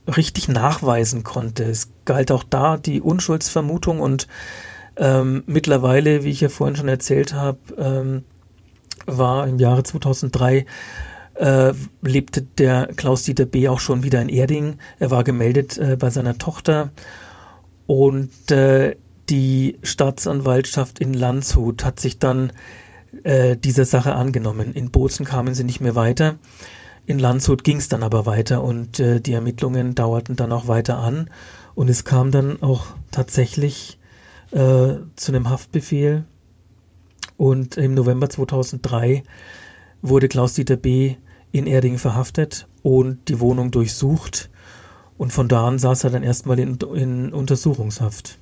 richtig 0.08 0.48
nachweisen 0.48 1.22
konnte. 1.22 1.64
Es 1.64 1.88
galt 2.04 2.30
auch 2.30 2.42
da 2.42 2.76
die 2.76 3.00
Unschuldsvermutung 3.00 4.00
und 4.00 4.26
ähm, 4.96 5.44
mittlerweile, 5.46 6.24
wie 6.24 6.30
ich 6.30 6.40
ja 6.40 6.48
vorhin 6.48 6.76
schon 6.76 6.88
erzählt 6.88 7.34
habe, 7.34 7.58
ähm, 7.78 8.24
war 9.06 9.46
im 9.46 9.58
Jahre 9.58 9.82
2003 9.82 10.66
äh, 11.34 11.72
lebte 12.02 12.42
der 12.42 12.88
Klaus-Dieter 12.96 13.44
B. 13.44 13.68
auch 13.68 13.80
schon 13.80 14.02
wieder 14.02 14.22
in 14.22 14.28
Erding. 14.28 14.78
Er 14.98 15.10
war 15.10 15.22
gemeldet 15.22 15.76
äh, 15.76 15.96
bei 15.96 16.10
seiner 16.10 16.38
Tochter 16.38 16.90
und 17.86 18.50
äh, 18.50 18.96
die 19.28 19.78
Staatsanwaltschaft 19.82 20.98
in 20.98 21.14
Landshut 21.14 21.84
hat 21.84 22.00
sich 22.00 22.18
dann 22.18 22.52
äh, 23.22 23.56
dieser 23.56 23.84
Sache 23.84 24.14
angenommen. 24.14 24.72
In 24.72 24.90
Bozen 24.90 25.24
kamen 25.24 25.54
sie 25.54 25.64
nicht 25.64 25.80
mehr 25.80 25.94
weiter. 25.94 26.36
In 27.06 27.18
Landshut 27.18 27.64
ging 27.64 27.78
es 27.78 27.88
dann 27.88 28.02
aber 28.02 28.26
weiter 28.26 28.62
und 28.62 28.98
äh, 28.98 29.20
die 29.20 29.32
Ermittlungen 29.32 29.94
dauerten 29.94 30.36
dann 30.36 30.52
auch 30.52 30.66
weiter 30.66 30.98
an 30.98 31.30
und 31.74 31.88
es 31.88 32.04
kam 32.04 32.30
dann 32.30 32.62
auch 32.62 32.86
tatsächlich 33.12 33.98
äh, 34.50 34.94
zu 35.14 35.32
einem 35.32 35.48
Haftbefehl 35.48 36.24
und 37.36 37.76
im 37.76 37.94
November 37.94 38.28
2003 38.28 39.22
wurde 40.02 40.28
Klaus-Dieter 40.28 40.76
B 40.76 41.16
in 41.52 41.66
Erding 41.66 41.98
verhaftet 41.98 42.66
und 42.82 43.28
die 43.28 43.40
Wohnung 43.40 43.70
durchsucht. 43.70 44.50
Und 45.18 45.32
von 45.32 45.48
da 45.48 45.66
an 45.66 45.78
saß 45.78 46.04
er 46.04 46.10
dann 46.10 46.22
erstmal 46.22 46.58
in, 46.58 46.76
in 46.94 47.32
Untersuchungshaft. 47.32 48.38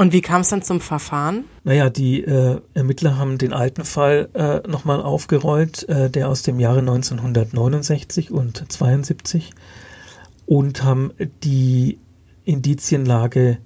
Und 0.00 0.14
wie 0.14 0.22
kam 0.22 0.40
es 0.40 0.48
dann 0.48 0.62
zum 0.62 0.80
Verfahren? 0.80 1.44
Naja, 1.62 1.90
die 1.90 2.24
äh, 2.24 2.58
Ermittler 2.72 3.18
haben 3.18 3.36
den 3.36 3.52
alten 3.52 3.84
Fall 3.84 4.30
äh, 4.32 4.66
nochmal 4.66 5.02
aufgerollt, 5.02 5.86
äh, 5.90 6.08
der 6.08 6.30
aus 6.30 6.42
dem 6.42 6.58
Jahre 6.58 6.78
1969 6.78 8.30
und 8.30 8.72
72 8.72 9.50
und 10.46 10.82
haben 10.84 11.12
die 11.42 11.98
Indizienlage 12.46 13.58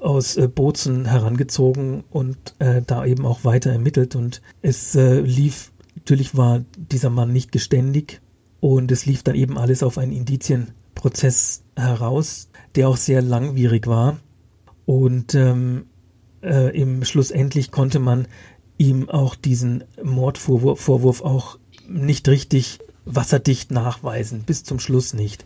aus 0.00 0.38
äh, 0.38 0.48
Bozen 0.48 1.04
herangezogen 1.04 2.02
und 2.08 2.38
äh, 2.60 2.80
da 2.80 3.04
eben 3.04 3.26
auch 3.26 3.44
weiter 3.44 3.70
ermittelt. 3.70 4.16
Und 4.16 4.40
es 4.62 4.94
äh, 4.94 5.20
lief 5.20 5.70
Natürlich 5.96 6.34
war 6.34 6.64
dieser 6.78 7.10
Mann 7.10 7.34
nicht 7.34 7.52
geständig 7.52 8.22
und 8.60 8.90
es 8.90 9.04
lief 9.04 9.22
dann 9.22 9.34
eben 9.34 9.58
alles 9.58 9.82
auf 9.82 9.98
einen 9.98 10.12
Indizienprozess 10.12 11.64
heraus, 11.76 12.48
der 12.76 12.88
auch 12.88 12.96
sehr 12.96 13.20
langwierig 13.20 13.86
war. 13.86 14.16
Und 14.88 15.34
ähm, 15.34 15.84
äh, 16.42 16.74
im 16.74 17.04
schlussendlich 17.04 17.70
konnte 17.70 17.98
man 17.98 18.26
ihm 18.78 19.10
auch 19.10 19.34
diesen 19.34 19.84
Mordvorwurf 20.02 20.80
Vorwurf 20.80 21.20
auch 21.20 21.58
nicht 21.86 22.26
richtig 22.26 22.78
wasserdicht 23.04 23.70
nachweisen, 23.70 24.44
bis 24.46 24.64
zum 24.64 24.78
Schluss 24.78 25.12
nicht. 25.12 25.44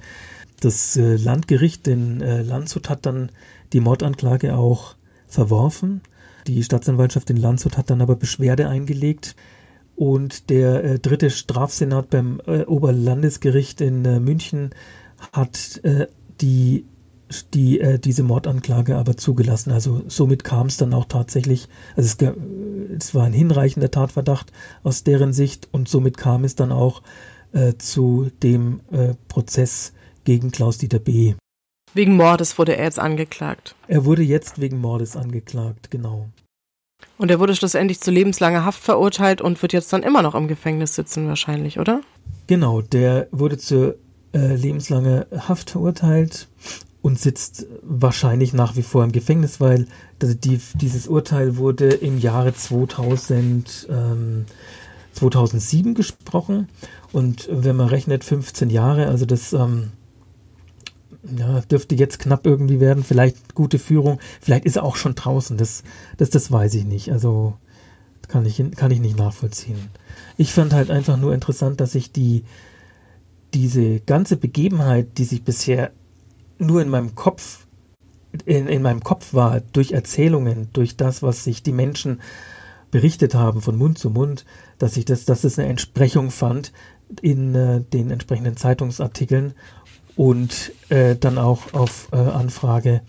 Das 0.61 0.97
äh, 0.97 1.17
Landgericht 1.17 1.89
in 1.89 2.21
äh, 2.21 2.43
Landshut 2.43 2.89
hat 2.89 3.05
dann 3.05 3.33
die 3.73 3.81
Mordanklage 3.81 4.55
auch 4.55 4.95
verworfen. 5.27 6.03
Die 6.47 6.63
Staatsanwaltschaft 6.63 7.29
in 7.29 7.37
Landshut 7.37 7.77
hat 7.77 7.91
dann 7.91 8.01
aber 8.01 8.15
Beschwerde 8.15 8.69
eingelegt 8.69 9.35
und 9.97 10.51
der 10.51 10.85
äh, 10.85 10.99
dritte 11.01 11.31
Strafsenat 11.31 12.11
beim 12.11 12.41
äh, 12.47 12.63
Oberlandesgericht 12.63 13.81
in 13.81 14.05
äh, 14.05 14.21
München 14.21 14.71
hat 15.33 15.81
äh, 15.83 16.07
die 16.41 16.85
die 17.55 17.81
äh, 17.81 17.99
diese 17.99 18.23
Mordanklage 18.23 18.97
aber 18.97 19.17
zugelassen. 19.17 19.73
Also 19.73 20.03
somit 20.09 20.45
kam 20.45 20.67
es 20.67 20.77
dann 20.77 20.95
auch 20.95 21.07
tatsächlich, 21.07 21.69
also 21.97 22.09
es, 22.09 22.35
es, 22.99 23.15
war 23.15 23.25
ein 23.25 23.33
hinreichender 23.33 23.91
Tatverdacht 23.91 24.53
aus 24.83 25.05
deren 25.05 25.33
Sicht 25.33 25.69
und 25.73 25.89
somit 25.89 26.17
kam 26.17 26.45
es 26.45 26.57
dann 26.57 26.73
auch 26.73 27.03
äh, 27.53 27.75
zu 27.79 28.31
dem 28.43 28.81
äh, 28.91 29.15
Prozess 29.29 29.93
gegen 30.25 30.51
Klaus-Dieter 30.51 30.99
B. 30.99 31.35
Wegen 31.95 32.17
Mordes 32.17 32.59
wurde 32.59 32.77
er 32.77 32.85
jetzt 32.85 32.99
angeklagt. 32.99 33.75
Er 33.87 34.05
wurde 34.05 34.23
jetzt 34.23 34.61
wegen 34.61 34.81
Mordes 34.81 35.17
angeklagt, 35.17 35.91
genau. 35.91 36.29
Und 37.19 37.31
er 37.31 37.39
wurde 37.39 37.55
schlussendlich 37.55 38.01
zu 38.01 38.11
lebenslanger 38.11 38.65
Haft 38.65 38.83
verurteilt 38.83 39.41
und 39.41 39.61
wird 39.61 39.73
jetzt 39.73 39.93
dann 39.93 40.03
immer 40.03 40.23
noch 40.23 40.35
im 40.35 40.49
Gefängnis 40.49 40.95
sitzen, 40.95 41.29
wahrscheinlich, 41.29 41.79
oder? 41.79 42.01
Genau, 42.47 42.81
der 42.81 43.29
wurde 43.31 43.59
zu 43.59 43.95
äh, 44.33 44.55
lebenslanger 44.55 45.27
Haft 45.37 45.71
verurteilt 45.71 46.49
und 47.03 47.19
sitzt 47.19 47.67
wahrscheinlich 47.83 48.53
nach 48.53 48.77
wie 48.77 48.83
vor 48.83 49.03
im 49.03 49.13
Gefängnis, 49.13 49.61
weil 49.61 49.87
die, 50.23 50.61
dieses 50.75 51.09
Urteil 51.09 51.57
wurde 51.57 51.89
im 51.89 52.19
Jahre 52.19 52.55
2000, 52.55 53.89
ähm, 53.91 54.47
2007 55.13 55.95
gesprochen. 55.95 56.69
Und 57.13 57.49
wenn 57.51 57.77
man 57.77 57.89
rechnet 57.89 58.25
15 58.25 58.71
Jahre, 58.71 59.09
also 59.09 59.27
das 59.27 59.53
ähm, 59.53 59.91
ja, 61.37 61.61
dürfte 61.63 61.97
jetzt 61.97 62.21
knapp 62.21 62.47
irgendwie 62.47 62.79
werden, 62.79 63.03
vielleicht 63.03 63.55
gute 63.55 63.81
Führung, 63.81 64.21
vielleicht 64.41 64.65
ist 64.65 64.77
er 64.77 64.85
auch 64.85 64.97
schon 64.97 65.17
draußen, 65.17 65.57
das, 65.57 65.83
das, 66.17 66.31
das 66.31 66.51
weiß 66.51 66.75
ich 66.75 66.85
nicht, 66.85 67.13
also 67.13 67.55
kann 68.29 68.47
ich, 68.47 68.63
kann 68.77 68.91
ich 68.91 69.01
nicht 69.01 69.19
nachvollziehen. 69.19 69.91
Ich 70.37 70.53
fand 70.53 70.73
halt 70.73 70.91
einfach 70.91 71.17
nur 71.17 71.35
interessant, 71.35 71.81
dass 71.81 71.93
sich 71.93 72.13
die, 72.13 72.45
diese 73.55 74.01
ganze 74.01 74.37
Begebenheit, 74.37 75.19
die 75.19 75.25
sich 75.25 75.45
bisher 75.45 75.93
nur 76.63 76.83
in 76.83 76.89
meinem 76.89 77.15
Kopf, 77.15 77.67
in, 78.45 78.67
in 78.69 78.83
meinem 78.83 79.03
Kopf 79.03 79.35
war, 79.35 79.61
durch 79.61 79.93
Erzählungen, 79.93 80.69
durch 80.73 80.97
das, 80.97 81.23
was 81.23 81.45
sich 81.45 81.63
die 81.63 81.73
Menschen 81.73 82.21
berichtet 82.91 83.35
haben 83.35 83.63
von 83.63 83.77
Mund 83.77 83.99
zu 83.99 84.11
Mund, 84.11 84.45
dass 84.79 84.97
ich 84.97 85.05
das, 85.05 85.25
dass 85.25 85.45
es 85.45 85.59
eine 85.59 85.69
Entsprechung 85.69 86.31
fand 86.31 86.73
in 87.21 87.55
äh, 87.55 87.81
den 87.81 88.11
entsprechenden 88.11 88.57
Zeitungsartikeln 88.57 89.55
und 90.17 90.73
äh, 90.89 91.17
dann 91.17 91.39
auch 91.39 91.73
auf 91.73 92.09
äh, 92.13 92.17
Anfrage 92.17 93.03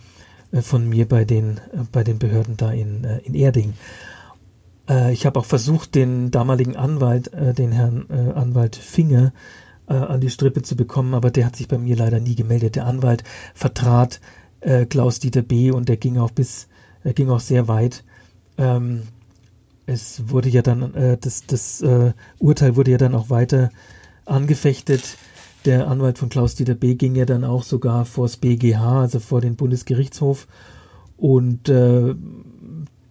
äh, 0.53 0.61
von 0.61 0.87
mir 0.87 1.07
bei 1.07 1.25
den, 1.25 1.57
äh, 1.57 1.83
bei 1.91 2.03
den 2.03 2.19
Behörden 2.19 2.57
da 2.57 2.71
in, 2.71 3.03
äh, 3.03 3.19
in 3.19 3.35
Erding. 3.35 3.73
ich 5.13 5.25
habe 5.25 5.39
auch 5.39 5.45
versucht, 5.45 5.95
den 5.95 6.29
damaligen 6.29 6.75
Anwalt, 6.75 7.31
den 7.33 7.71
Herrn 7.71 8.05
Anwalt 8.35 8.75
Finger, 8.75 9.31
an 9.87 10.21
die 10.21 10.29
Strippe 10.29 10.61
zu 10.61 10.75
bekommen, 10.75 11.13
aber 11.13 11.29
der 11.29 11.45
hat 11.45 11.55
sich 11.55 11.67
bei 11.67 11.77
mir 11.77 11.95
leider 11.95 12.19
nie 12.19 12.35
gemeldet. 12.35 12.75
Der 12.75 12.85
Anwalt 12.85 13.23
vertrat 13.53 14.21
Klaus-Dieter 14.89 15.41
B. 15.41 15.71
und 15.71 15.89
der 15.89 15.97
ging 15.97 16.17
auch 16.17 16.31
bis, 16.31 16.67
er 17.03 17.13
ging 17.13 17.29
auch 17.29 17.41
sehr 17.41 17.67
weit. 17.67 18.03
Ähm, 18.57 19.03
es 19.85 20.29
wurde 20.29 20.49
ja 20.49 20.61
dann, 20.61 20.93
äh, 20.93 21.17
das, 21.19 21.45
das 21.45 21.81
äh, 21.81 22.13
Urteil 22.39 22.75
wurde 22.75 22.91
ja 22.91 22.97
dann 22.97 23.15
auch 23.15 23.29
weiter 23.29 23.69
angefechtet. 24.25 25.17
Der 25.65 25.87
Anwalt 25.87 26.17
von 26.17 26.29
Klaus-Dieter 26.29 26.75
B. 26.75 26.95
ging 26.95 27.15
ja 27.15 27.25
dann 27.25 27.43
auch 27.43 27.63
sogar 27.63 28.05
vor 28.05 28.25
das 28.25 28.37
BGH, 28.37 29.01
also 29.01 29.19
vor 29.19 29.41
den 29.41 29.55
Bundesgerichtshof. 29.55 30.47
Und 31.17 31.69
äh, 31.69 32.15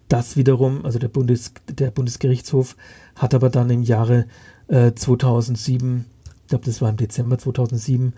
das 0.07 0.37
wiederum, 0.37 0.85
also 0.85 0.99
der, 0.99 1.07
Bundes, 1.07 1.53
der 1.67 1.89
Bundesgerichtshof, 1.89 2.75
hat 3.15 3.33
aber 3.33 3.49
dann 3.49 3.69
im 3.69 3.81
Jahre 3.81 4.25
äh, 4.67 4.93
2007, 4.93 6.05
ich 6.43 6.49
glaube, 6.49 6.65
das 6.65 6.81
war 6.81 6.89
im 6.89 6.97
Dezember 6.97 7.37
2007, 7.37 8.13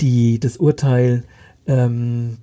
die, 0.00 0.38
das 0.40 0.56
Urteil 0.56 1.24
ähm, 1.66 2.38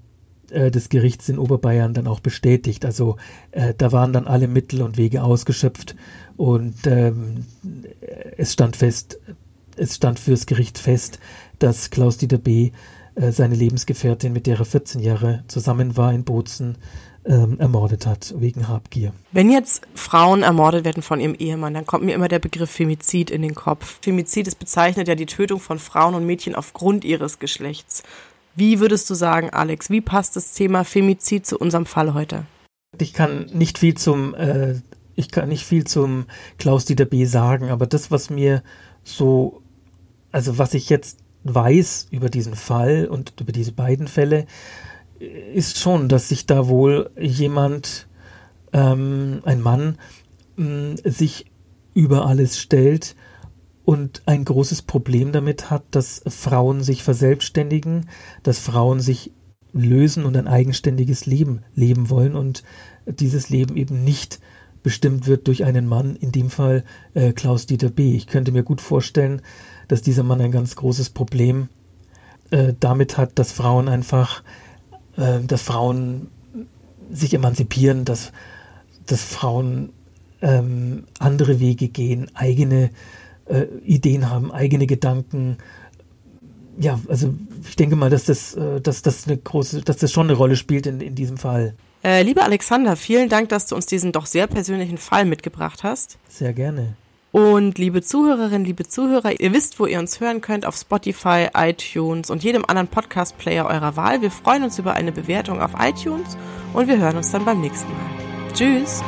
äh, 0.50 0.72
des 0.72 0.90
Gerichts 0.90 1.30
in 1.30 1.40
Oberbayern 1.40 1.94
dann 1.94 2.08
auch 2.08 2.20
bestätigt. 2.20 2.86
Also 2.86 3.18
äh, 3.52 3.74
da 3.78 3.92
waren 3.92 4.14
dann 4.14 4.28
alle 4.28 4.48
Mittel 4.48 4.82
und 4.82 4.98
Wege 4.98 5.24
ausgeschöpft 5.24 5.96
und 6.38 6.88
ähm, 6.88 7.46
es 8.38 8.54
stand 8.54 8.76
fest, 8.76 9.20
es 9.76 9.96
stand 9.96 10.20
fürs 10.20 10.46
Gericht 10.46 10.78
fest, 10.78 11.20
dass 11.60 11.90
Klaus-Dieter 11.90 12.38
B. 12.38 12.72
Äh, 13.16 13.32
seine 13.32 13.56
Lebensgefährtin, 13.56 14.34
mit 14.34 14.48
der 14.48 14.58
er 14.58 14.66
14 14.66 15.02
Jahre 15.02 15.44
zusammen 15.48 15.98
war 15.98 16.14
in 16.14 16.24
Bozen, 16.24 16.78
ähm, 17.26 17.60
ermordet 17.60 18.06
hat, 18.06 18.34
wegen 18.38 18.68
Habgier. 18.68 19.14
Wenn 19.32 19.50
jetzt 19.50 19.88
Frauen 19.96 20.44
ermordet 20.44 20.86
werden 20.86 21.04
von 21.04 21.20
ihrem 21.20 21.36
Ehemann, 21.36 21.74
dann 21.74 21.86
kommt 21.86 22.04
mir 22.04 22.16
immer 22.16 22.28
der 22.28 22.40
Begriff 22.40 22.70
Femizid 22.70 23.32
in 23.32 23.42
den 23.42 23.56
Kopf. 23.56 24.00
Femizid 24.02 24.48
ist 24.48 24.60
bezeichnet 24.60 25.08
ja 25.08 25.16
die 25.16 25.26
Tötung 25.26 25.60
von 25.60 25.80
Frauen 25.80 26.16
und 26.16 26.26
Mädchen 26.26 26.56
aufgrund 26.56 27.06
ihres 27.06 27.40
Geschlechts. 27.40 28.04
Wie 28.56 28.80
würdest 28.80 29.10
du 29.10 29.16
sagen, 29.16 29.50
Alex, 29.50 29.90
wie 29.90 30.02
passt 30.02 30.36
das 30.36 30.54
Thema 30.54 30.84
Femizid 30.84 31.46
zu 31.46 31.58
unserem 31.58 31.86
Fall 31.86 32.14
heute? 32.14 32.46
Ich 33.00 33.14
kann 33.14 33.48
nicht 33.54 33.80
viel 33.80 33.96
zum, 33.96 34.36
äh, 34.36 34.76
ich 35.16 35.32
kann 35.32 35.50
nicht 35.50 35.66
viel 35.66 35.86
zum 35.86 36.26
Klaus-Dieter 36.60 37.06
B. 37.06 37.26
sagen, 37.26 37.70
aber 37.70 37.88
das, 37.88 38.12
was 38.12 38.30
mir 38.30 38.62
so 39.04 39.64
also 40.34 40.58
was 40.58 40.74
ich 40.74 40.90
jetzt 40.90 41.20
weiß 41.46 42.08
über 42.12 42.30
diesen 42.30 42.56
Fall 42.56 43.08
und 43.08 43.40
über 43.40 43.54
diese 43.54 43.72
beiden 43.72 44.08
Fälle, 44.08 44.46
ist 45.20 45.78
schon, 45.78 46.10
dass 46.10 46.30
sich 46.30 46.46
da 46.46 46.68
wohl 46.68 47.12
jemand, 47.20 48.08
ähm, 48.72 49.42
ein 49.46 49.62
Mann, 49.62 49.98
mh, 50.58 50.96
sich 51.06 51.46
über 51.94 52.26
alles 52.26 52.60
stellt 52.60 53.16
und 53.86 54.24
ein 54.26 54.46
großes 54.46 54.84
Problem 54.84 55.32
damit 55.32 55.70
hat, 55.70 55.84
dass 55.92 56.24
Frauen 56.28 56.84
sich 56.84 57.04
verselbstständigen, 57.04 58.10
dass 58.42 58.60
Frauen 58.60 59.00
sich 59.00 59.32
lösen 59.74 60.26
und 60.26 60.38
ein 60.38 60.48
eigenständiges 60.48 61.26
Leben 61.26 61.64
leben 61.76 62.10
wollen 62.10 62.36
und 62.36 62.64
dieses 63.08 63.50
Leben 63.50 63.76
eben 63.76 64.04
nicht 64.04 64.40
bestimmt 64.84 65.28
wird 65.28 65.48
durch 65.48 65.64
einen 65.64 65.88
Mann, 65.88 66.16
in 66.16 66.32
dem 66.32 66.50
Fall 66.50 66.84
äh, 67.14 67.32
Klaus 67.32 67.66
Dieter 67.66 67.90
B. 67.90 68.16
Ich 68.16 68.28
könnte 68.28 68.52
mir 68.52 68.64
gut 68.64 68.82
vorstellen, 68.82 69.42
dass 69.88 70.02
dieser 70.02 70.24
Mann 70.24 70.42
ein 70.42 70.52
ganz 70.52 70.76
großes 70.76 71.10
Problem 71.10 71.70
äh, 72.52 72.74
damit 72.80 73.18
hat, 73.18 73.40
dass 73.40 73.52
Frauen 73.52 73.88
einfach, 73.88 74.44
äh, 75.18 75.40
dass 75.46 75.62
Frauen 75.62 76.28
sich 77.12 77.34
emanzipieren, 77.34 78.06
dass, 78.06 78.32
dass 79.06 79.24
Frauen 79.24 79.94
ähm, 80.42 81.06
andere 81.20 81.60
Wege 81.60 81.88
gehen, 81.88 82.30
eigene 82.34 82.90
äh, 83.46 83.64
Ideen 83.86 84.30
haben, 84.30 84.52
eigene 84.52 84.88
Gedanken. 84.88 85.58
Ja, 86.78 87.00
also 87.08 87.34
ich 87.68 87.76
denke 87.76 87.96
mal, 87.96 88.10
dass 88.10 88.26
das, 88.26 88.56
äh, 88.56 88.82
dass 88.82 89.02
das 89.02 89.28
eine 89.28 89.38
große, 89.38 89.82
dass 89.82 89.98
das 89.98 90.12
schon 90.12 90.28
eine 90.28 90.38
Rolle 90.38 90.56
spielt 90.56 90.86
in, 90.86 91.02
in 91.02 91.16
diesem 91.16 91.38
Fall. 91.38 91.76
Äh, 92.04 92.24
lieber 92.24 92.44
Alexander, 92.44 92.96
vielen 92.96 93.30
Dank, 93.30 93.50
dass 93.50 93.68
du 93.68 93.76
uns 93.76 93.86
diesen 93.86 94.12
doch 94.12 94.26
sehr 94.26 94.48
persönlichen 94.48 94.98
Fall 94.98 95.26
mitgebracht 95.26 95.84
hast. 95.84 96.18
Sehr 96.28 96.54
gerne. 96.54 96.96
Und 97.34 97.80
liebe 97.80 98.04
Zuhörerinnen, 98.04 98.64
liebe 98.64 98.88
Zuhörer, 98.88 99.40
ihr 99.40 99.54
wisst, 99.54 99.80
wo 99.80 99.88
ihr 99.88 99.98
uns 99.98 100.20
hören 100.20 100.40
könnt, 100.40 100.68
auf 100.68 100.76
Spotify, 100.76 101.48
iTunes 101.56 102.30
und 102.30 102.44
jedem 102.44 102.64
anderen 102.64 102.88
Podcast-Player 102.88 103.66
eurer 103.66 103.96
Wahl. 103.96 104.22
Wir 104.22 104.30
freuen 104.30 104.64
uns 104.64 104.78
über 104.78 104.94
eine 104.94 105.12
Bewertung 105.12 105.60
auf 105.60 105.72
iTunes 105.80 106.38
und 106.74 106.88
wir 106.88 107.00
hören 107.00 107.18
uns 107.18 107.32
dann 107.32 107.44
beim 107.44 107.60
nächsten 107.60 107.92
Mal. 107.92 108.54
Tschüss! 108.54 109.02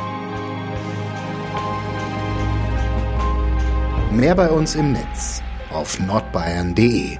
Mehr 4.10 4.34
bei 4.34 4.50
uns 4.50 4.74
im 4.74 4.90
Netz 4.90 5.40
auf 5.70 6.00
nordbayern.de 6.00 7.18